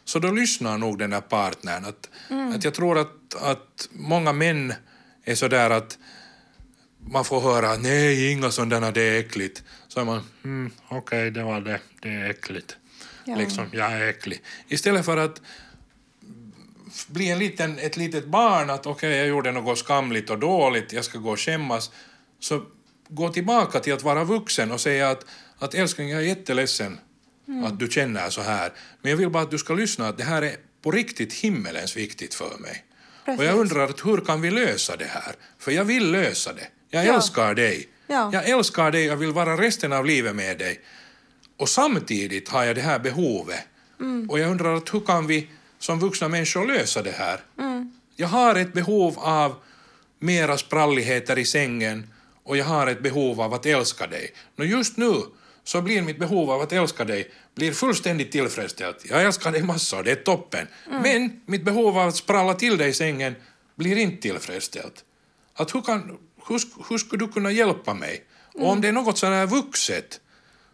[0.07, 1.85] så då lyssnar nog den där partnern.
[1.85, 2.09] Att,
[2.55, 4.75] att jag tror att, att många män
[5.25, 5.99] är så där att
[6.99, 9.63] man får höra nej, inga sådana, det är äckligt.
[9.89, 12.77] Så är man, mm, okej, det var det, det är äckligt.
[13.25, 13.37] Ja.
[13.37, 14.43] Liksom, jag är äcklig.
[14.69, 15.41] Istället för att
[17.07, 21.05] bli en liten, ett litet barn, att okej, jag gjorde något skamligt och dåligt, jag
[21.05, 21.91] ska gå och skämmas,
[22.41, 22.63] så
[23.09, 25.27] gå tillbaka till att vara vuxen och säga att,
[25.59, 26.99] att älskling, jag är jätteledsen
[27.65, 28.73] att du känner så här,
[29.03, 31.97] men jag vill bara att du ska lyssna, att det här är på riktigt himmelens
[31.97, 32.85] viktigt för mig.
[33.25, 33.55] Och jag Precis.
[33.61, 35.35] undrar att hur kan vi lösa det här?
[35.59, 36.69] För jag vill lösa det.
[36.91, 37.15] Jag Ja.
[37.15, 37.89] älskar dig.
[38.07, 38.31] Ja.
[38.33, 40.81] Jag älskar dig, jag vill vara resten av livet med dig.
[41.57, 43.61] Och samtidigt har jag det här behovet.
[44.29, 47.41] Och jag undrar att hur kan vi som vuxna människor lösa det här?
[48.17, 49.55] Jag har ett behov av
[50.19, 52.11] mera spralligheter i sängen
[52.45, 54.31] och jag har ett behov av att älska dig.
[54.59, 55.13] Och just nu
[55.67, 59.07] så blir mitt behov av att älska dig blir fullständigt tillfredsställt.
[59.11, 60.67] Jag älskar dig massor, det är toppen.
[61.03, 63.35] Men mitt behov av att spralla till dig i sängen
[63.75, 65.05] blir inte tillfredsställt.
[65.55, 68.25] Att hur, kan, hur, hur skulle du kunna hjälpa mig?
[68.55, 70.21] Och om det är något sådär vuxet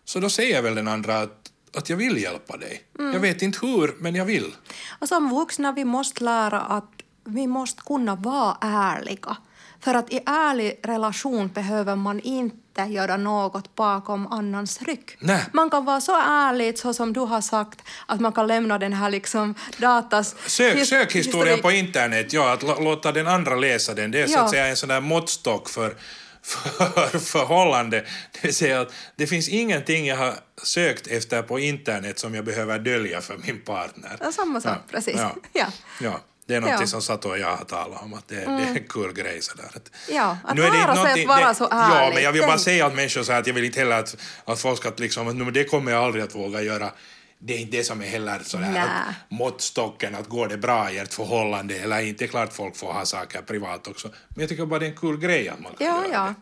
[0.04, 2.82] så då säger väl den andra att, att jag vill hjälpa dig.
[2.98, 4.54] Jag vet inte hur, men jag vill.
[4.98, 6.90] Och som vuxna vi måste lära att
[7.24, 9.36] vi måste kunna vara ärliga.
[9.80, 15.16] För att i ärlig relation behöver man inte göra något bakom annans rygg.
[15.18, 15.44] Nej.
[15.52, 18.92] Man kan vara så ärlig, så som du har sagt, att man kan lämna den
[18.92, 20.34] här liksom datas...
[20.46, 21.62] Sök, his- sökhistoria historik.
[21.62, 24.40] på internet, ja, att lå- låta den andra läsa den, det är så Ja.
[24.44, 25.96] att säga en sån där måttstock för,
[26.42, 28.04] för förhållande.
[28.32, 32.44] Det vill säga att det finns ingenting jag har sökt efter på internet som jag
[32.44, 34.16] behöver dölja för min partner.
[34.20, 35.16] Ja, samma sak, precis.
[35.16, 35.36] Ja.
[35.52, 35.66] Ja.
[36.00, 36.20] ja.
[36.52, 36.76] Det är något Ja.
[36.76, 36.86] Mm.
[36.88, 39.64] som Sato och jag har talat om, att det, det är en kul grej sådär.
[39.74, 42.14] Att, Ja, att Nu är det lära sig att vara det- så Ja, ärlig.
[42.14, 44.16] men jag vill bara säga åt människor så här att jag vill inte heller att,
[44.44, 46.90] att folk ska att liksom, att, "Nu, men det kommer jag aldrig att våga göra.
[47.38, 48.82] Det är inte det som är heller sådär Nä.
[48.82, 52.24] att måttstocken att går det bra i ert förhållande eller inte.
[52.24, 54.08] Det är klart folk får ha saker privat också.
[54.28, 56.24] Men jag tycker bara det är en kul grej att man kan Ja, göra ja.
[56.24, 56.34] det.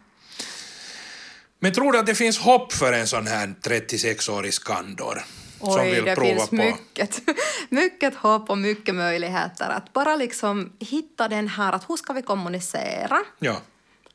[1.62, 5.24] Men tror du att det finns hopp för en sån här 36-årig skandor?
[5.61, 6.54] Som Oj, vill det prova finns på?
[6.54, 7.20] mycket,
[7.68, 9.68] mycket hopp och mycket möjligheter.
[9.70, 13.20] Att bara liksom hitta den här, att hur ska vi kommunicera?
[13.38, 13.61] Ja.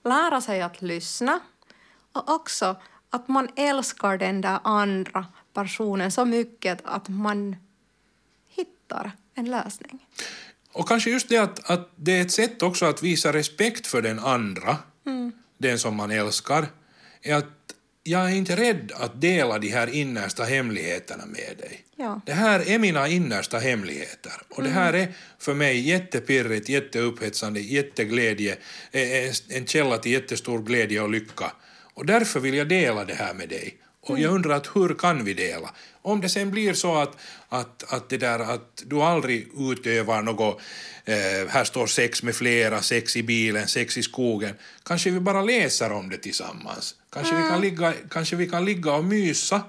[0.04, 1.40] Lära sig att lyssna.
[2.12, 2.76] Och också
[3.10, 7.56] att man älskar den där andra personen så mycket att man
[8.50, 10.06] hittar en lösning.
[10.72, 14.02] Och kanske just det att, att det är ett sätt också att visa respekt för
[14.02, 15.32] den andra, Mm.
[15.58, 16.68] den som man älskar,
[17.22, 17.65] är att
[18.08, 21.86] jag är inte rädd att dela de här innersta hemligheterna med dig.
[21.96, 22.22] Ja.
[22.26, 28.58] Det här är mina innersta hemligheter och det här är för mig jättepirrigt, jätteupphetsande, jätteglädje,
[28.92, 31.52] eh, eh, en källa till jättestor glädje och lycka.
[31.94, 33.78] Och därför vill jag dela det här med dig.
[34.02, 35.70] Och jag undrar att hur kan vi dela?
[36.06, 37.18] Om det sen blir så att,
[37.50, 40.62] att, att, det där, att du aldrig utövar något,
[41.06, 41.16] eh,
[41.50, 45.92] här står sex med flera, sex i bilen, sex i skogen, kanske vi bara läser
[45.92, 46.96] om det tillsammans.
[47.14, 49.62] Kanske, vi, kan ligga, kanske vi kan ligga och mysa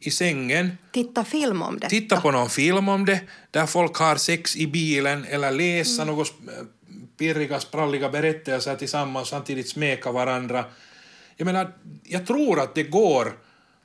[0.00, 1.88] i sängen, Titta film om det.
[1.88, 3.20] titta på någon film om det,
[3.50, 6.14] där folk har sex i bilen, eller läsa Mm.
[6.14, 6.66] något sp-
[7.18, 10.64] pirriga, spralliga berättelser tillsammans, samtidigt smeka varandra.
[11.36, 11.72] Jag menar,
[12.04, 13.32] jag tror att det går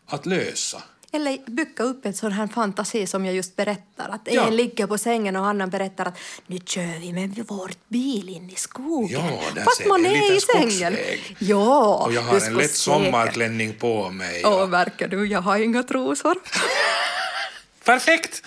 [0.08, 0.84] att lösa.
[1.16, 4.10] Eller bygga upp en sån här fantasi som jag just berättar.
[4.10, 4.48] Att Ja.
[4.48, 8.50] en ligger på sängen och annan berättar att nu kör vi med vår bil in
[8.50, 9.22] i skogen.
[9.56, 10.98] Ja, Fast man är i sängen.
[11.40, 14.42] Ja, Och jag har en lätt sommarklänning på mig.
[14.46, 16.36] Åh, och- märker du, jag har inga trosor.
[17.86, 18.44] Perfekt!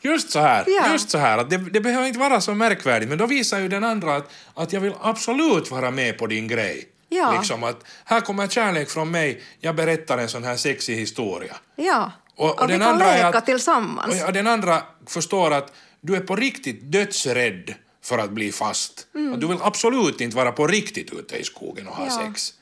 [0.00, 0.64] Just så här.
[0.66, 0.92] Ja.
[0.92, 1.38] Just så här.
[1.38, 4.30] Att det, det behöver inte vara så märkvärdigt, men då visar ju den andra att,
[4.54, 6.88] att jag vill absolut vara med på din grej.
[7.08, 7.32] Ja.
[7.38, 11.56] Liksom att här kommer kärlek från mig, jag berättar en sån här sexig historia.
[11.76, 14.22] Ja, Och, och, vi den kan leka att, tillsammans.
[14.22, 19.06] Och, och den andra förstår att du är på riktigt dödsrädd för att bli fast.
[19.34, 22.22] Att du vill absolut inte vara på riktigt ute i skogen och ha Ja.
[22.26, 22.54] sex.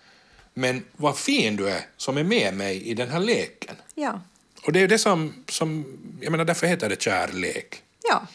[0.55, 3.77] Men vad fin du är som är med mig i den här leken.
[3.95, 4.21] Ja,
[4.67, 5.85] Och det är det som, som
[6.21, 7.83] jag menar därför heter det kärlek.
[8.09, 8.27] ja.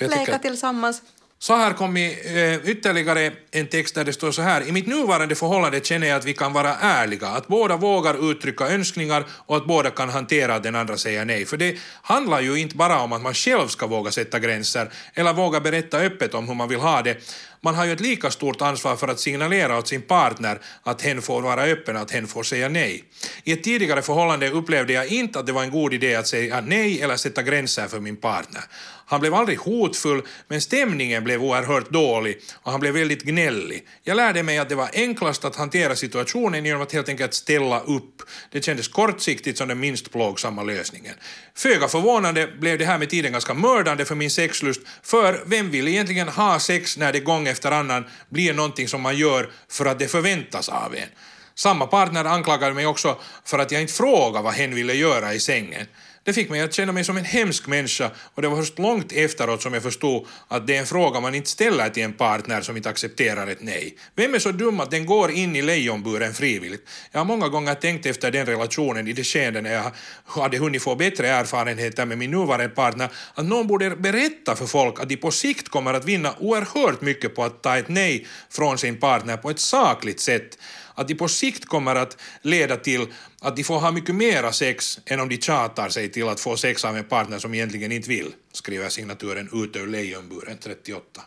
[0.00, 1.02] Leka tillsammans.
[1.40, 2.00] Så här kommer
[2.36, 4.68] eh, ytterligare en text där det står så här.
[4.68, 8.68] I mitt nuvarande förhållande känner jag att vi kan vara ärliga, att båda vågar uttrycka
[8.68, 11.44] önskningar och att båda kan hantera att den andra säger nej.
[11.44, 15.32] För det handlar ju inte bara om att man själv ska våga sätta gränser eller
[15.32, 17.16] våga berätta öppet om hur man vill ha det.
[17.60, 21.22] Man har ju ett lika stort ansvar för att signalera åt sin partner att hen
[21.22, 23.04] får vara öppen, att hen får säga nej.
[23.44, 26.60] I ett tidigare förhållande upplevde jag inte att det var en god idé att säga
[26.60, 28.62] nej eller sätta gränser för min partner.
[29.10, 33.86] Han blev aldrig hotfull, men stämningen blev oerhört dålig och han blev väldigt gnällig.
[34.02, 37.80] Jag lärde mig att det var enklast att hantera situationen genom att helt enkelt ställa
[37.80, 38.22] upp.
[38.50, 41.14] Det kändes kortsiktigt som den minst plågsamma lösningen.
[41.54, 45.88] Föga förvånande blev det här med tiden ganska mördande för min sexlust, för vem vill
[45.88, 49.98] egentligen ha sex när det gång efter annan blir någonting som man gör för att
[49.98, 51.08] det förväntas av en?
[51.54, 55.40] Samma partner anklagade mig också för att jag inte frågade vad hen ville göra i
[55.40, 55.86] sängen.
[56.24, 59.12] Det fick mig att känna mig som en hemsk människa och det var först långt
[59.12, 62.60] efteråt som jag förstod att det är en fråga man inte ställer till en partner
[62.60, 63.96] som inte accepterar ett nej.
[64.14, 66.88] Vem är så dum att den går in i lejonburen frivilligt?
[67.12, 69.92] Jag har många gånger tänkt efter den relationen i det skede när jag
[70.24, 75.00] hade hunnit få bättre erfarenheter med min nuvarande partner att någon borde berätta för folk
[75.00, 78.78] att de på sikt kommer att vinna oerhört mycket på att ta ett nej från
[78.78, 80.58] sin partner på ett sakligt sätt
[80.98, 83.06] att de på sikt kommer att leda till
[83.40, 86.56] att de får ha mycket mera sex än om de tjatar sig till att få
[86.56, 91.22] sex av en partner som egentligen inte vill, skriver signaturen ute ur Lejonburen 38.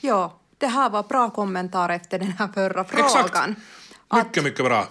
[0.00, 3.06] Ja, det här var bra kommentar efter den här förra frågan.
[3.06, 3.36] Exakt.
[4.08, 4.88] Att, Mycket, mycket bra.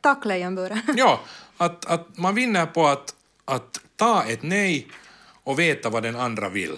[0.00, 0.80] tack Lejonburen.
[0.96, 1.20] Ja,
[1.56, 3.14] att, att man vinner på att,
[3.44, 4.88] att ta ett nej
[5.44, 6.76] och veta vad den andra vill.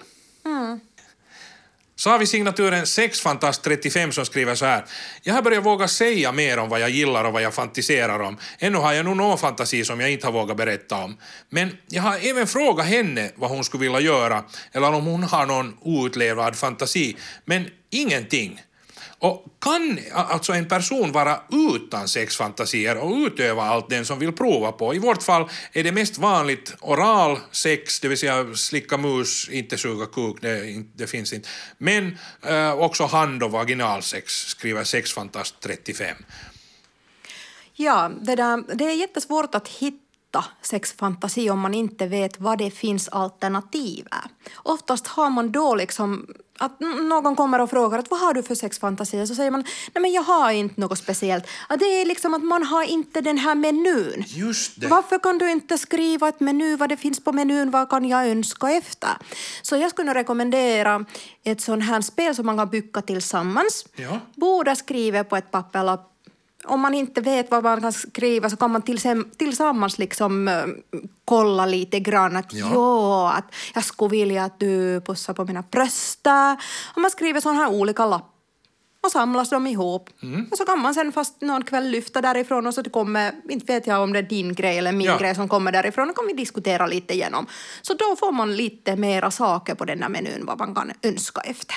[1.99, 4.85] Så har vi signaturen sexfantast35 som skriver så här.
[5.23, 8.37] Jag har börjat våga säga mer om vad jag gillar och vad jag fantiserar om.
[8.59, 11.17] Ännu har jag nog någon fantasi som jag inte har vågat berätta om.
[11.51, 15.47] Men jag har även frågat henne vad hon skulle vilja göra eller om hon har
[15.47, 17.17] någon outlevad fantasi.
[17.45, 18.63] Men ingenting.
[19.21, 21.41] Och kan alltså en person vara
[21.75, 24.95] utan sexfantasier och utöva allt den som vill prova på?
[24.95, 29.79] I vårt fall är det mest vanligt oral sex, det vill säga slicka mus, inte
[29.79, 31.49] suga kuk, det, det finns inte.
[31.79, 36.17] Men eh, också hand och vaginalsex, skriver Sexfantast 35.
[37.75, 42.71] Ja, det, där, det är jättesvårt att hitta sexfantasi om man inte vet vad det
[42.71, 44.07] finns alternativ.
[44.55, 46.27] Oftast har man då liksom
[46.59, 49.27] att någon kommer och frågar att vad har du för sexfantasier?
[49.27, 51.47] Så säger man nej men jag har inte något speciellt.
[51.69, 54.25] Att det är liksom att man har inte den här menyn.
[54.27, 54.87] Just det.
[54.87, 58.29] Varför kan du inte skriva ett menu, vad det finns på menyn, vad kan jag
[58.29, 59.11] önska efter?
[59.63, 61.05] Så jag skulle rekommendera
[61.45, 63.87] ett sånt här spel som man kan bygga tillsammans.
[63.97, 64.21] Ja.
[64.35, 65.99] Båda skriver på ett papper
[66.65, 70.65] om man inte vet vad man kan skriva så kan man tillsam- tillsammans liksom eh,
[71.25, 72.71] kolla lite grann att Ja.
[72.73, 73.33] ja.
[73.33, 76.57] att jag skulle vilja att du pussar på mina bröstar.
[76.95, 78.29] Och man skriver sådana här olika lappar
[79.05, 80.11] och samlas de ihop.
[80.23, 80.47] Mm.
[80.51, 83.73] Och så kan man sen fast någon kväll lyfta därifrån och så det kommer, inte
[83.73, 85.19] vet jag om det är din grej eller min Ja.
[85.19, 87.47] grej som kommer därifrån, och kan vi diskutera lite igenom.
[87.83, 91.41] Så då får man lite mera saker på den där menyn vad man kan önska
[91.41, 91.77] efter.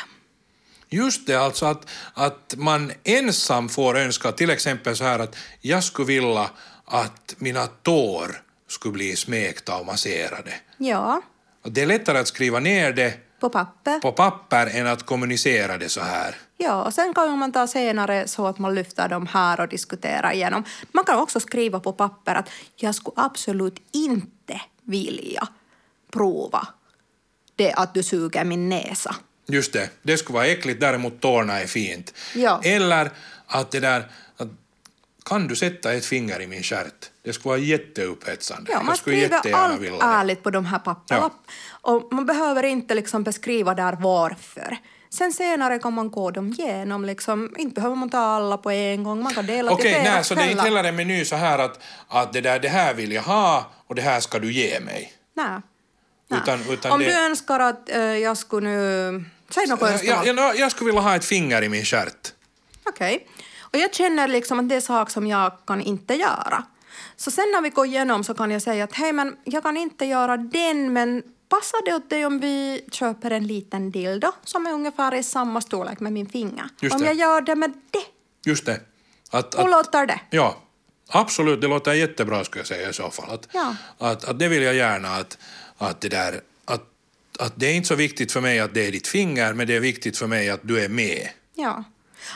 [0.93, 5.83] Just det, alltså att, att man ensam får önska till exempel så här att jag
[5.83, 6.49] skulle vilja
[6.85, 10.53] att mina tår skulle bli smekta och masserade.
[10.77, 11.21] Ja,
[11.63, 13.99] Och Det är lättare att skriva ner det På papper.
[13.99, 16.35] på papper än att kommunicera det så här.
[16.57, 20.31] Ja, och sen kan man ta senare så att man lyfter dem här och diskuterar
[20.33, 20.63] igenom.
[20.91, 25.47] Man kan också skriva på papper att jag skulle absolut inte vilja
[26.11, 26.67] prova
[27.55, 29.15] det att du suger min näsa.
[29.47, 32.13] Just det, det skulle vara äckligt, däremot tårna är fint.
[32.35, 32.61] Ja.
[32.63, 33.11] Eller
[33.47, 34.47] att det där, att,
[35.25, 37.09] kan du sätta ett finger i min stjärt?
[37.23, 38.71] Det skulle vara jätteupphetsande.
[38.71, 41.29] Ja, man skriver allt ärligt på de här papperna.
[41.81, 44.77] Och man behöver inte liksom beskriva där varför.
[45.09, 47.05] Sen senare kan man gå dem igenom.
[47.05, 47.55] Liksom.
[47.57, 49.23] Inte behöver man ta alla på en gång.
[49.23, 51.35] Man kan dela Okej, till flera nej, så det är inte heller en meny så
[51.35, 54.53] här att, att det, där, det här vill jag ha och det här ska du
[54.53, 55.13] ge mig.
[55.33, 55.61] Nej.
[56.37, 59.25] Utan- utan Om det- du önskar att eh, jag skulle nu...
[59.49, 60.27] Säg något önskemål.
[60.27, 62.33] Jag, jag, jag skulle vilja ha ett finger i min stjärt.
[62.83, 63.27] Okej.
[63.61, 66.63] Och jag känner liksom att det är sak som jag kan inte göra.
[67.15, 69.77] Så sen när vi går igenom så kan jag säga att hej men jag kan
[69.77, 74.67] inte göra den men passar det åt dig om vi köper en liten dildo som
[74.67, 76.65] är ungefär i samma storlek med min finger?
[76.81, 77.07] Just om det.
[77.07, 78.03] jag gör det med det,
[78.49, 78.79] Just det.
[79.31, 80.19] Att, hur att, låter det?
[80.29, 80.57] ja,
[81.09, 83.29] absolut, det låter jättebra skulle jag säga i så fall.
[83.31, 83.75] Att, Ja.
[83.97, 85.37] att, att det vill jag gärna att,
[85.85, 86.83] att det där, att,
[87.39, 89.75] att det är inte så viktigt för mig att det är ditt finger, men det
[89.75, 91.29] är viktigt för mig att du är med.
[91.55, 91.83] Ja.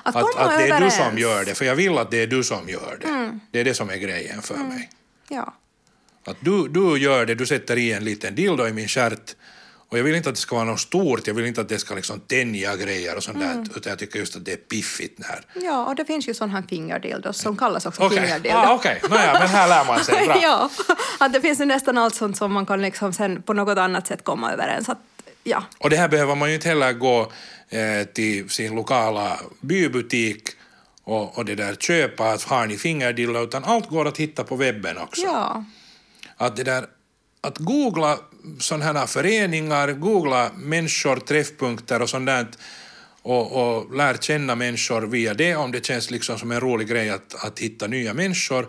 [0.03, 2.27] Att, Att, att det är du som gör det, för jag vill att det är
[2.27, 3.07] du som gör det.
[3.07, 3.39] Mm.
[3.51, 4.89] Det är det som är grejen för mig.
[5.29, 5.53] Ja.
[6.25, 9.35] Att du, du gör det, du sätter i en liten dildo i min stjärt
[9.89, 11.79] och jag vill inte att det ska vara något stort, jag vill inte att det
[11.79, 13.63] ska liksom tänja grejer och sånt Mm.
[13.63, 15.63] där, utan jag tycker just att det är piffigt när...
[15.65, 18.57] ja, och det finns ju sån här fingerdildos som kallas också Okej, fingerdildo.
[18.57, 19.01] ah, okej.
[19.09, 20.25] Nåja, men här lär man sig.
[20.25, 20.39] Bra.
[20.41, 20.69] ja,
[21.19, 24.07] att det finns ju nästan allt sånt som man kan liksom sen på något annat
[24.07, 24.89] sätt komma överens.
[24.89, 24.97] Att,
[25.43, 25.63] ja.
[25.77, 27.31] Och det här behöver man ju inte heller gå
[27.69, 30.49] eh, till sin lokala bybutik
[31.03, 34.55] och, och det där köpa att har ni fingerdildo, utan allt går att hitta på
[34.55, 35.21] webben också.
[35.25, 35.63] ja.
[36.37, 36.85] Att det där
[37.47, 38.19] att googla
[38.59, 42.47] sådana här föreningar, googla människor, träffpunkter och sånt där
[43.21, 47.09] och, och lär känna människor via det om det känns liksom som en rolig grej
[47.09, 48.67] att, att hitta nya människor.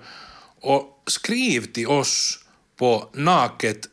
[0.61, 2.39] Och skriv till oss
[2.79, 3.85] på naket.yle.fi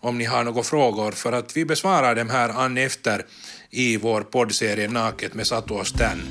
[0.00, 3.26] om ni har några frågor för att vi besvarar dem här an efter
[3.70, 6.22] i vår poddserie Naket med Satu och Stan.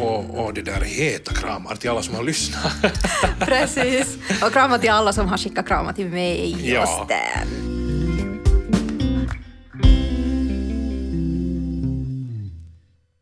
[0.00, 2.72] Och, och det där heta kramar till alla som har lyssnat.
[3.40, 4.16] Precis.
[4.42, 6.82] Och kramar till alla som har skickat kramar till mig Ja.
[6.82, 7.79] och Stan.